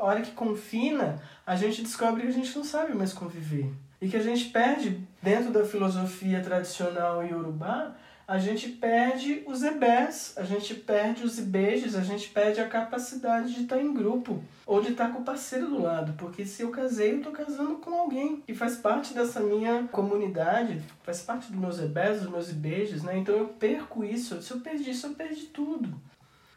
A 0.01 0.05
hora 0.05 0.23
que 0.23 0.31
confina, 0.31 1.21
a 1.47 1.55
gente 1.55 1.83
descobre 1.83 2.23
que 2.23 2.29
a 2.29 2.33
gente 2.33 2.57
não 2.57 2.65
sabe 2.65 2.95
mais 2.95 3.13
conviver. 3.13 3.71
E 4.01 4.09
que 4.09 4.17
a 4.17 4.23
gente 4.23 4.47
perde, 4.47 5.07
dentro 5.23 5.53
da 5.53 5.63
filosofia 5.63 6.41
tradicional 6.41 7.23
iorubá, 7.23 7.95
a 8.27 8.39
gente 8.39 8.71
perde 8.71 9.43
os 9.47 9.63
ebés, 9.63 10.33
a 10.39 10.43
gente 10.43 10.73
perde 10.73 11.23
os 11.23 11.39
ibejes, 11.39 11.95
a 11.95 12.01
gente 12.01 12.31
perde 12.31 12.63
a 12.63 12.69
capacidade 12.69 13.53
de 13.53 13.65
estar 13.65 13.79
em 13.79 13.93
grupo 13.93 14.43
ou 14.65 14.81
de 14.81 14.93
estar 14.93 15.13
com 15.13 15.21
o 15.21 15.25
parceiro 15.25 15.67
do 15.67 15.83
lado, 15.83 16.15
porque 16.17 16.47
se 16.47 16.63
eu 16.63 16.71
casei, 16.71 17.17
eu 17.17 17.23
tô 17.23 17.31
casando 17.31 17.75
com 17.75 17.93
alguém 17.93 18.41
que 18.47 18.55
faz 18.55 18.77
parte 18.77 19.13
dessa 19.13 19.41
minha 19.41 19.83
comunidade, 19.89 20.81
faz 21.03 21.21
parte 21.21 21.53
dos 21.53 21.61
meus 21.61 21.79
ebés, 21.79 22.23
dos 22.23 22.31
meus 22.31 22.49
ibejes, 22.49 23.03
né? 23.03 23.19
Então 23.19 23.35
eu 23.35 23.49
perco 23.49 24.03
isso, 24.03 24.41
se 24.41 24.51
eu 24.51 24.61
perdi 24.61 24.93
isso, 24.93 25.09
eu 25.09 25.15
perdi 25.15 25.43
tudo. 25.47 25.93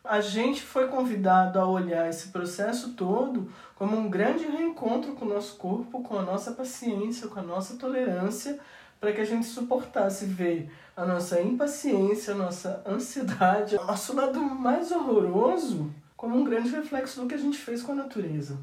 A 0.04 0.20
gente 0.20 0.62
foi 0.62 0.90
convidado 0.90 1.58
a 1.58 1.66
olhar 1.66 2.10
esse 2.10 2.28
processo 2.28 2.92
todo 2.92 3.50
como 3.74 3.96
um 3.96 4.10
grande 4.10 4.46
reencontro 4.46 5.14
com 5.14 5.24
o 5.24 5.30
nosso 5.30 5.56
corpo, 5.56 6.04
com 6.04 6.20
a 6.20 6.22
nossa 6.22 6.52
paciência, 6.52 7.30
com 7.30 7.40
a 7.40 7.44
nossa 7.44 7.78
tolerância, 7.78 8.60
para 9.00 9.14
que 9.14 9.22
a 9.22 9.26
gente 9.26 9.46
suportasse 9.46 10.26
ver 10.26 10.70
a 10.96 11.06
nossa 11.06 11.42
impaciência, 11.42 12.34
a 12.34 12.38
nossa 12.38 12.84
ansiedade, 12.86 13.78
o 13.78 13.86
nosso 13.86 14.14
lado 14.14 14.42
mais 14.42 14.92
horroroso 14.92 15.90
como 16.18 16.38
um 16.38 16.44
grande 16.44 16.70
reflexo 16.70 17.22
do 17.22 17.28
que 17.28 17.36
a 17.36 17.38
gente 17.38 17.58
fez 17.58 17.82
com 17.82 17.94
a 17.94 17.96
natureza. 17.96 18.58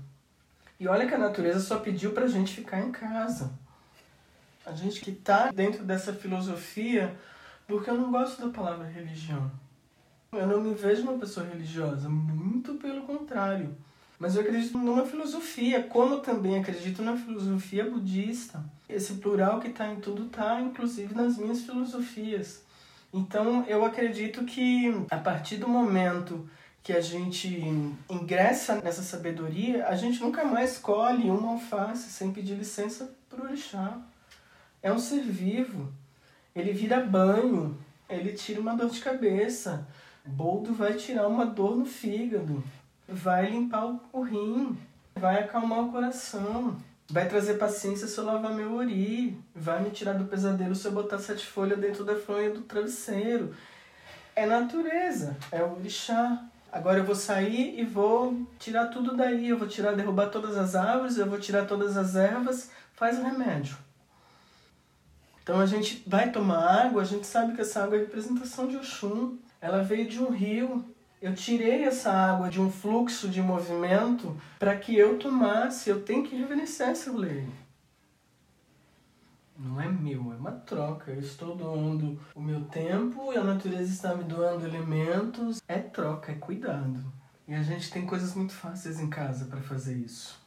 E 0.78 0.86
olha 0.86 1.06
que 1.06 1.14
a 1.14 1.18
natureza 1.18 1.60
só 1.60 1.78
pediu 1.78 2.12
pra 2.12 2.26
gente 2.26 2.54
ficar 2.54 2.80
em 2.80 2.92
casa. 2.92 3.50
A 4.64 4.72
gente 4.72 5.00
que 5.00 5.12
tá 5.12 5.50
dentro 5.50 5.84
dessa 5.84 6.12
filosofia, 6.12 7.14
porque 7.66 7.88
eu 7.88 7.96
não 7.96 8.10
gosto 8.10 8.46
da 8.46 8.52
palavra 8.52 8.86
religião. 8.86 9.50
Eu 10.32 10.46
não 10.46 10.60
me 10.60 10.74
vejo 10.74 11.02
uma 11.02 11.18
pessoa 11.18 11.44
religiosa, 11.44 12.08
muito 12.08 12.74
pelo 12.74 13.02
contrário. 13.02 13.74
Mas 14.16 14.36
eu 14.36 14.42
acredito 14.42 14.78
numa 14.78 15.04
filosofia, 15.04 15.82
como 15.82 16.20
também 16.20 16.56
acredito 16.56 17.02
na 17.02 17.16
filosofia 17.16 17.90
budista. 17.90 18.62
Esse 18.88 19.14
plural 19.14 19.58
que 19.58 19.68
está 19.68 19.88
em 19.88 19.98
tudo 19.98 20.26
está, 20.26 20.60
inclusive, 20.60 21.14
nas 21.14 21.36
minhas 21.36 21.62
filosofias. 21.62 22.62
Então, 23.12 23.64
eu 23.66 23.84
acredito 23.84 24.44
que 24.44 24.94
a 25.10 25.16
partir 25.16 25.56
do 25.56 25.66
momento 25.66 26.48
que 26.82 26.92
a 26.92 27.00
gente 27.00 27.48
ingressa 28.08 28.76
nessa 28.76 29.02
sabedoria, 29.02 29.88
a 29.88 29.96
gente 29.96 30.20
nunca 30.20 30.44
mais 30.44 30.78
colhe 30.78 31.28
uma 31.28 31.52
alface 31.52 32.08
sem 32.08 32.32
pedir 32.32 32.54
licença 32.54 33.12
para 33.28 33.42
o 33.42 33.46
orixá. 33.46 33.98
É 34.80 34.92
um 34.92 34.98
ser 34.98 35.22
vivo. 35.22 35.92
Ele 36.54 36.72
vira 36.72 37.00
banho, 37.00 37.76
ele 38.08 38.32
tira 38.32 38.60
uma 38.60 38.76
dor 38.76 38.90
de 38.90 39.00
cabeça. 39.00 39.86
Boldo 40.30 40.72
vai 40.74 40.94
tirar 40.94 41.26
uma 41.26 41.44
dor 41.44 41.76
no 41.76 41.84
fígado 41.84 42.62
vai 43.10 43.50
limpar 43.50 43.98
o, 44.12 44.22
rim, 44.22 44.78
vai 45.16 45.42
acalmar 45.42 45.80
o 45.80 45.92
coração, 45.92 46.76
vai 47.08 47.28
trazer 47.28 47.54
paciência 47.54 48.06
se 48.06 48.16
eu 48.16 48.24
lavar 48.24 48.54
meu 48.54 48.74
ori, 48.74 49.36
vai 49.54 49.82
me 49.82 49.90
tirar 49.90 50.12
do 50.14 50.26
pesadelo 50.26 50.74
se 50.74 50.86
eu 50.86 50.92
botar 50.92 51.18
sete 51.18 51.44
folhas 51.44 51.78
dentro 51.78 52.04
da 52.04 52.14
fronha 52.14 52.50
do 52.50 52.60
travesseiro. 52.62 53.54
É 54.36 54.46
natureza, 54.46 55.36
é 55.50 55.62
o 55.62 55.76
orixá. 55.76 56.44
Agora 56.72 56.98
eu 56.98 57.04
vou 57.04 57.16
sair 57.16 57.80
e 57.80 57.84
vou 57.84 58.46
tirar 58.60 58.86
tudo 58.86 59.16
daí, 59.16 59.48
eu 59.48 59.58
vou 59.58 59.66
tirar, 59.66 59.92
derrubar 59.92 60.28
todas 60.28 60.56
as 60.56 60.76
árvores, 60.76 61.18
eu 61.18 61.26
vou 61.26 61.38
tirar 61.38 61.66
todas 61.66 61.96
as 61.96 62.14
ervas, 62.14 62.70
faz 62.94 63.18
o 63.18 63.22
remédio. 63.22 63.76
Então 65.42 65.58
a 65.58 65.66
gente 65.66 66.04
vai 66.06 66.30
tomar 66.30 66.86
água, 66.86 67.02
a 67.02 67.04
gente 67.04 67.26
sabe 67.26 67.54
que 67.54 67.60
essa 67.60 67.82
água 67.82 67.96
é 67.96 68.00
representação 68.00 68.68
de 68.68 68.76
Oxum. 68.76 69.36
Ela 69.60 69.82
veio 69.82 70.08
de 70.08 70.22
um 70.22 70.30
rio, 70.30 70.84
eu 71.20 71.34
tirei 71.34 71.84
essa 71.84 72.10
água 72.10 72.48
de 72.48 72.60
um 72.60 72.70
fluxo 72.70 73.28
de 73.28 73.42
movimento 73.42 74.40
para 74.58 74.76
que 74.76 74.96
eu 74.96 75.18
tomasse. 75.18 75.90
Eu 75.90 76.02
tenho 76.02 76.24
que 76.24 76.34
reverenciar 76.34 76.90
esse 76.90 77.10
rolê. 77.10 77.44
Não 79.58 79.78
é 79.78 79.86
meu, 79.86 80.32
é 80.32 80.36
uma 80.36 80.52
troca. 80.52 81.10
Eu 81.10 81.20
estou 81.20 81.54
doando 81.54 82.18
o 82.34 82.40
meu 82.40 82.62
tempo 82.64 83.30
e 83.34 83.36
a 83.36 83.44
natureza 83.44 83.92
está 83.92 84.14
me 84.14 84.24
doando 84.24 84.66
elementos. 84.66 85.60
É 85.68 85.78
troca, 85.78 86.32
é 86.32 86.36
cuidado. 86.36 87.04
E 87.46 87.54
a 87.54 87.62
gente 87.62 87.90
tem 87.90 88.06
coisas 88.06 88.34
muito 88.34 88.54
fáceis 88.54 88.98
em 88.98 89.10
casa 89.10 89.44
para 89.44 89.60
fazer 89.60 89.98
isso. 89.98 90.40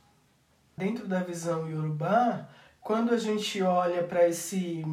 Dentro 0.76 1.08
da 1.08 1.22
visão 1.22 1.70
iorubá, 1.70 2.50
quando 2.82 3.14
a 3.14 3.18
gente 3.18 3.62
olha 3.62 4.04
para 4.04 4.28
esse 4.28 4.84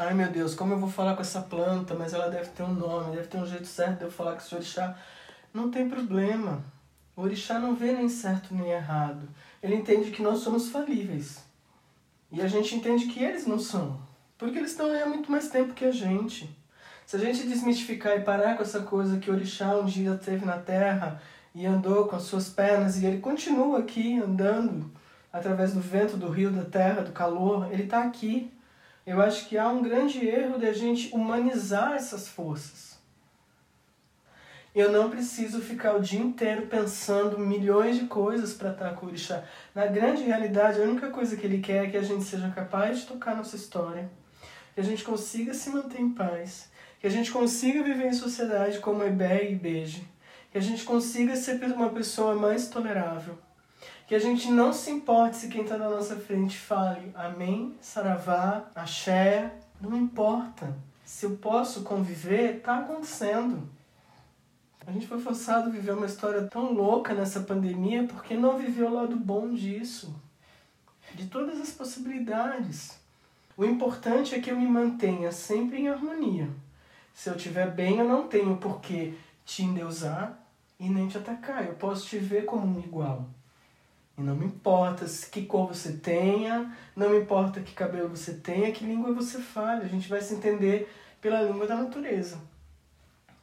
Ai 0.00 0.14
meu 0.14 0.30
Deus, 0.30 0.54
como 0.54 0.74
eu 0.74 0.78
vou 0.78 0.88
falar 0.88 1.16
com 1.16 1.22
essa 1.22 1.40
planta, 1.40 1.92
mas 1.92 2.14
ela 2.14 2.30
deve 2.30 2.50
ter 2.50 2.62
um 2.62 2.72
nome, 2.72 3.16
deve 3.16 3.26
ter 3.26 3.36
um 3.36 3.44
jeito 3.44 3.66
certo 3.66 3.98
de 3.98 4.04
eu 4.04 4.10
falar 4.12 4.34
com 4.34 4.38
esse 4.38 4.54
orixá. 4.54 4.96
Não 5.52 5.72
tem 5.72 5.88
problema. 5.88 6.62
O 7.16 7.22
orixá 7.22 7.58
não 7.58 7.74
vê 7.74 7.90
nem 7.90 8.08
certo 8.08 8.54
nem 8.54 8.70
errado. 8.70 9.28
Ele 9.60 9.74
entende 9.74 10.12
que 10.12 10.22
nós 10.22 10.38
somos 10.38 10.68
falíveis. 10.68 11.40
E 12.30 12.40
a 12.40 12.46
gente 12.46 12.76
entende 12.76 13.06
que 13.06 13.24
eles 13.24 13.44
não 13.44 13.58
são. 13.58 14.00
Porque 14.38 14.56
eles 14.56 14.70
estão 14.70 14.86
aí 14.86 15.02
há 15.02 15.06
muito 15.06 15.32
mais 15.32 15.48
tempo 15.48 15.74
que 15.74 15.84
a 15.84 15.90
gente. 15.90 16.48
Se 17.04 17.16
a 17.16 17.18
gente 17.18 17.48
desmistificar 17.48 18.16
e 18.16 18.20
parar 18.20 18.56
com 18.56 18.62
essa 18.62 18.82
coisa 18.82 19.18
que 19.18 19.28
o 19.28 19.34
orixá 19.34 19.76
um 19.76 19.84
dia 19.84 20.14
teve 20.14 20.46
na 20.46 20.58
terra 20.58 21.20
e 21.52 21.66
andou 21.66 22.06
com 22.06 22.14
as 22.14 22.22
suas 22.22 22.48
pernas 22.48 23.02
e 23.02 23.04
ele 23.06 23.18
continua 23.18 23.80
aqui 23.80 24.16
andando 24.16 24.92
através 25.32 25.72
do 25.72 25.80
vento, 25.80 26.16
do 26.16 26.28
rio, 26.28 26.52
da 26.52 26.64
terra, 26.64 27.02
do 27.02 27.10
calor, 27.10 27.72
ele 27.72 27.82
está 27.82 28.04
aqui 28.04 28.56
eu 29.08 29.22
acho 29.22 29.48
que 29.48 29.56
há 29.56 29.66
um 29.68 29.82
grande 29.82 30.26
erro 30.26 30.58
de 30.58 30.66
a 30.66 30.72
gente 30.72 31.14
humanizar 31.14 31.94
essas 31.94 32.28
forças. 32.28 32.98
Eu 34.74 34.92
não 34.92 35.08
preciso 35.08 35.62
ficar 35.62 35.96
o 35.96 36.00
dia 36.00 36.20
inteiro 36.20 36.66
pensando 36.66 37.38
milhões 37.38 37.98
de 37.98 38.04
coisas 38.04 38.52
para 38.52 38.70
estar 38.70 38.94
com 38.94 39.06
o 39.06 39.08
orixá. 39.08 39.44
Na 39.74 39.86
grande 39.86 40.24
realidade, 40.24 40.80
a 40.80 40.84
única 40.84 41.08
coisa 41.08 41.36
que 41.36 41.46
ele 41.46 41.60
quer 41.60 41.86
é 41.86 41.90
que 41.90 41.96
a 41.96 42.02
gente 42.02 42.22
seja 42.22 42.50
capaz 42.50 43.00
de 43.00 43.06
tocar 43.06 43.34
nossa 43.34 43.56
história, 43.56 44.10
que 44.74 44.80
a 44.80 44.84
gente 44.84 45.02
consiga 45.02 45.54
se 45.54 45.70
manter 45.70 46.00
em 46.00 46.10
paz, 46.10 46.70
que 47.00 47.06
a 47.06 47.10
gente 47.10 47.32
consiga 47.32 47.82
viver 47.82 48.08
em 48.08 48.12
sociedade 48.12 48.78
como 48.78 49.02
Ebé 49.02 49.50
e 49.50 49.54
Beije, 49.54 50.06
que 50.52 50.58
a 50.58 50.62
gente 50.62 50.84
consiga 50.84 51.34
ser 51.34 51.58
uma 51.72 51.88
pessoa 51.88 52.34
mais 52.34 52.68
tolerável, 52.68 53.38
que 54.08 54.14
a 54.14 54.18
gente 54.18 54.50
não 54.50 54.72
se 54.72 54.90
importe 54.90 55.36
se 55.36 55.48
quem 55.48 55.60
está 55.62 55.76
na 55.76 55.90
nossa 55.90 56.16
frente 56.16 56.56
fale 56.56 57.12
amém, 57.14 57.76
saravá, 57.78 58.64
axé, 58.74 59.52
não 59.78 59.94
importa. 59.94 60.74
Se 61.04 61.26
eu 61.26 61.36
posso 61.36 61.82
conviver, 61.82 62.56
está 62.56 62.78
acontecendo. 62.78 63.68
A 64.86 64.90
gente 64.90 65.06
foi 65.06 65.20
forçado 65.20 65.68
a 65.68 65.72
viver 65.72 65.92
uma 65.92 66.06
história 66.06 66.44
tão 66.44 66.72
louca 66.72 67.12
nessa 67.12 67.40
pandemia 67.40 68.04
porque 68.04 68.34
não 68.34 68.56
viveu 68.56 68.88
o 68.88 68.94
lado 68.94 69.14
bom 69.14 69.52
disso. 69.52 70.14
De 71.14 71.26
todas 71.26 71.60
as 71.60 71.70
possibilidades. 71.70 72.98
O 73.58 73.64
importante 73.64 74.34
é 74.34 74.40
que 74.40 74.50
eu 74.50 74.56
me 74.56 74.66
mantenha 74.66 75.30
sempre 75.30 75.80
em 75.80 75.88
harmonia. 75.88 76.48
Se 77.12 77.28
eu 77.28 77.36
estiver 77.36 77.70
bem, 77.70 77.98
eu 77.98 78.08
não 78.08 78.26
tenho 78.26 78.56
por 78.56 78.80
que 78.80 79.18
te 79.44 79.64
endeusar 79.64 80.42
e 80.80 80.88
nem 80.88 81.08
te 81.08 81.18
atacar. 81.18 81.66
Eu 81.66 81.74
posso 81.74 82.06
te 82.06 82.16
ver 82.16 82.46
como 82.46 82.78
um 82.78 82.80
igual. 82.80 83.26
E 84.18 84.20
não 84.20 84.34
me 84.34 84.46
importa 84.46 85.06
que 85.30 85.46
cor 85.46 85.68
você 85.68 85.92
tenha, 85.92 86.76
não 86.96 87.10
me 87.10 87.20
importa 87.20 87.60
que 87.60 87.72
cabelo 87.72 88.08
você 88.08 88.34
tenha, 88.34 88.72
que 88.72 88.84
língua 88.84 89.12
você 89.12 89.38
fale. 89.38 89.84
A 89.84 89.88
gente 89.88 90.08
vai 90.08 90.20
se 90.20 90.34
entender 90.34 90.92
pela 91.20 91.40
língua 91.42 91.68
da 91.68 91.76
natureza, 91.76 92.40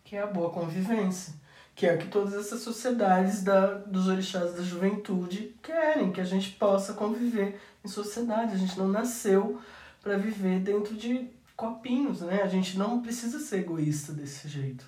que 0.04 0.18
é 0.18 0.22
a 0.22 0.28
boa 0.28 0.50
convivência, 0.50 1.34
que 1.74 1.88
é 1.88 1.96
o 1.96 1.98
que 1.98 2.10
todas 2.10 2.34
essas 2.34 2.60
sociedades 2.60 3.42
da, 3.42 3.76
dos 3.76 4.08
orixás 4.08 4.54
da 4.54 4.64
juventude 4.64 5.56
querem, 5.64 6.12
que 6.12 6.20
a 6.20 6.26
gente 6.26 6.52
possa 6.52 6.94
conviver 6.94 7.58
em 7.84 7.88
sociedade. 7.88 8.54
A 8.54 8.58
gente 8.58 8.78
não 8.78 8.90
nasceu 8.90 9.62
para 10.02 10.18
viver 10.18 10.60
dentro 10.60 10.94
de 10.94 11.30
copinhos, 11.56 12.20
né? 12.20 12.42
A 12.44 12.48
gente 12.48 12.78
não 12.78 13.02
precisa 13.02 13.40
ser 13.40 13.60
egoísta 13.60 14.12
desse 14.12 14.50
jeito. 14.50 14.86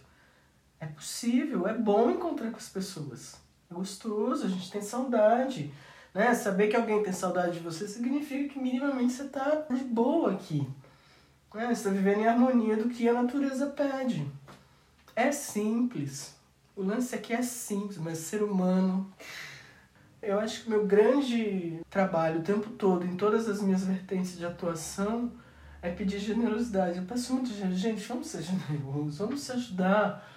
É 0.81 0.85
possível, 0.85 1.65
é 1.65 1.73
bom 1.73 2.11
encontrar 2.11 2.51
com 2.51 2.57
as 2.57 2.67
pessoas. 2.67 3.46
É 3.69 3.73
gostoso, 3.73 4.45
a 4.45 4.49
gente 4.49 4.71
tem 4.71 4.81
saudade. 4.81 5.73
Né? 6.13 6.33
Saber 6.33 6.67
que 6.67 6.75
alguém 6.75 7.03
tem 7.03 7.13
saudade 7.13 7.59
de 7.59 7.63
você 7.63 7.87
significa 7.87 8.53
que 8.53 8.59
minimamente 8.59 9.13
você 9.13 9.23
está 9.23 9.65
de 9.69 9.83
boa 9.83 10.33
aqui. 10.33 10.67
Né? 11.53 11.65
Você 11.67 11.73
está 11.73 11.89
vivendo 11.89 12.19
em 12.19 12.27
harmonia 12.27 12.77
do 12.77 12.89
que 12.89 13.07
a 13.07 13.13
natureza 13.13 13.67
pede. 13.67 14.25
É 15.15 15.31
simples. 15.31 16.35
O 16.75 16.83
lance 16.83 17.15
aqui 17.15 17.33
é 17.33 17.41
simples, 17.41 17.97
mas 17.97 18.19
ser 18.19 18.43
humano. 18.43 19.11
Eu 20.21 20.39
acho 20.39 20.63
que 20.63 20.69
meu 20.69 20.85
grande 20.85 21.79
trabalho 21.89 22.39
o 22.39 22.43
tempo 22.43 22.69
todo, 22.71 23.05
em 23.05 23.15
todas 23.15 23.47
as 23.47 23.61
minhas 23.61 23.83
vertentes 23.83 24.37
de 24.37 24.45
atuação, 24.45 25.31
é 25.81 25.91
pedir 25.91 26.19
generosidade. 26.19 26.97
Eu 26.97 27.05
peço 27.05 27.33
muito, 27.33 27.49
gente, 27.75 28.07
vamos 28.07 28.27
ser 28.27 28.41
generosos, 28.41 29.17
vamos 29.17 29.41
se 29.41 29.51
ajudar, 29.51 30.27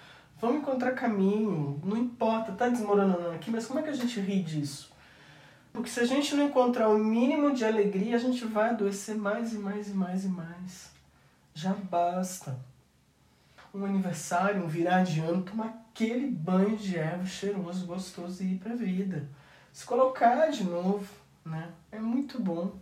vamos 0.41 0.61
encontrar 0.61 0.93
caminho. 0.93 1.79
Não 1.83 1.95
importa, 1.95 2.51
tá 2.51 2.67
desmoronando 2.67 3.29
aqui, 3.29 3.51
mas 3.51 3.67
como 3.67 3.79
é 3.79 3.83
que 3.83 3.89
a 3.89 3.95
gente 3.95 4.19
ri 4.19 4.41
disso? 4.41 4.91
Porque 5.71 5.89
se 5.89 5.99
a 5.99 6.05
gente 6.05 6.35
não 6.35 6.45
encontrar 6.45 6.89
o 6.89 6.97
mínimo 6.97 7.53
de 7.53 7.63
alegria, 7.63 8.15
a 8.15 8.19
gente 8.19 8.43
vai 8.45 8.71
adoecer 8.71 9.15
mais 9.15 9.53
e 9.53 9.57
mais 9.57 9.87
e 9.87 9.93
mais 9.93 10.25
e 10.25 10.27
mais. 10.27 10.91
Já 11.53 11.73
basta. 11.73 12.59
Um 13.73 13.85
aniversário, 13.85 14.65
um 14.65 14.67
virar 14.67 15.03
de 15.03 15.21
ano, 15.21 15.43
tomar 15.43 15.85
aquele 15.91 16.27
banho 16.27 16.75
de 16.75 16.97
erva 16.97 17.25
cheiroso, 17.25 17.85
gostoso 17.85 18.43
e 18.43 18.55
ir 18.55 18.57
pra 18.57 18.75
vida. 18.75 19.29
Se 19.71 19.85
colocar 19.85 20.47
de 20.47 20.65
novo, 20.65 21.07
né? 21.45 21.69
É 21.89 21.99
muito 21.99 22.41
bom. 22.41 22.73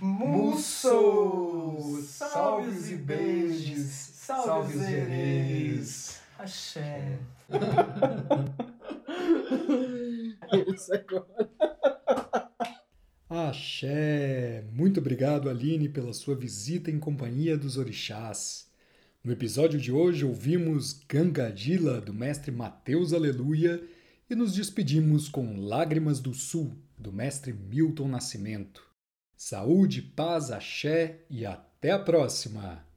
Musso! 0.00 2.00
Salves 2.06 2.92
e 2.92 2.96
beijos! 2.96 3.90
Salve, 3.90 4.46
Salve 4.46 5.78
os 5.80 6.19
Zerês! 6.46 7.18
Zerês! 7.50 7.90
Axé! 10.50 11.14
Axé! 13.28 14.64
Muito 14.72 15.00
obrigado, 15.00 15.48
Aline, 15.50 15.88
pela 15.88 16.12
sua 16.12 16.34
visita 16.34 16.90
em 16.90 16.98
companhia 16.98 17.56
dos 17.56 17.76
orixás. 17.76 18.68
No 19.22 19.32
episódio 19.32 19.78
de 19.78 19.92
hoje 19.92 20.24
ouvimos 20.24 21.04
Gangadila, 21.08 22.00
do 22.00 22.14
mestre 22.14 22.50
Mateus 22.50 23.12
Aleluia, 23.12 23.82
e 24.28 24.34
nos 24.34 24.54
despedimos 24.54 25.28
com 25.28 25.60
Lágrimas 25.60 26.20
do 26.20 26.32
Sul, 26.32 26.76
do 26.96 27.12
mestre 27.12 27.52
Milton 27.52 28.08
Nascimento. 28.08 28.82
Saúde, 29.36 30.02
paz, 30.02 30.50
axé 30.50 31.20
e 31.28 31.44
até 31.44 31.90
a 31.90 31.98
próxima! 31.98 32.89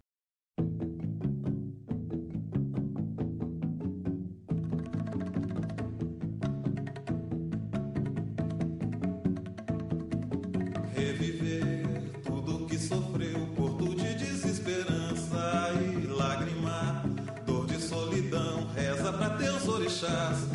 Teus 20.13 20.52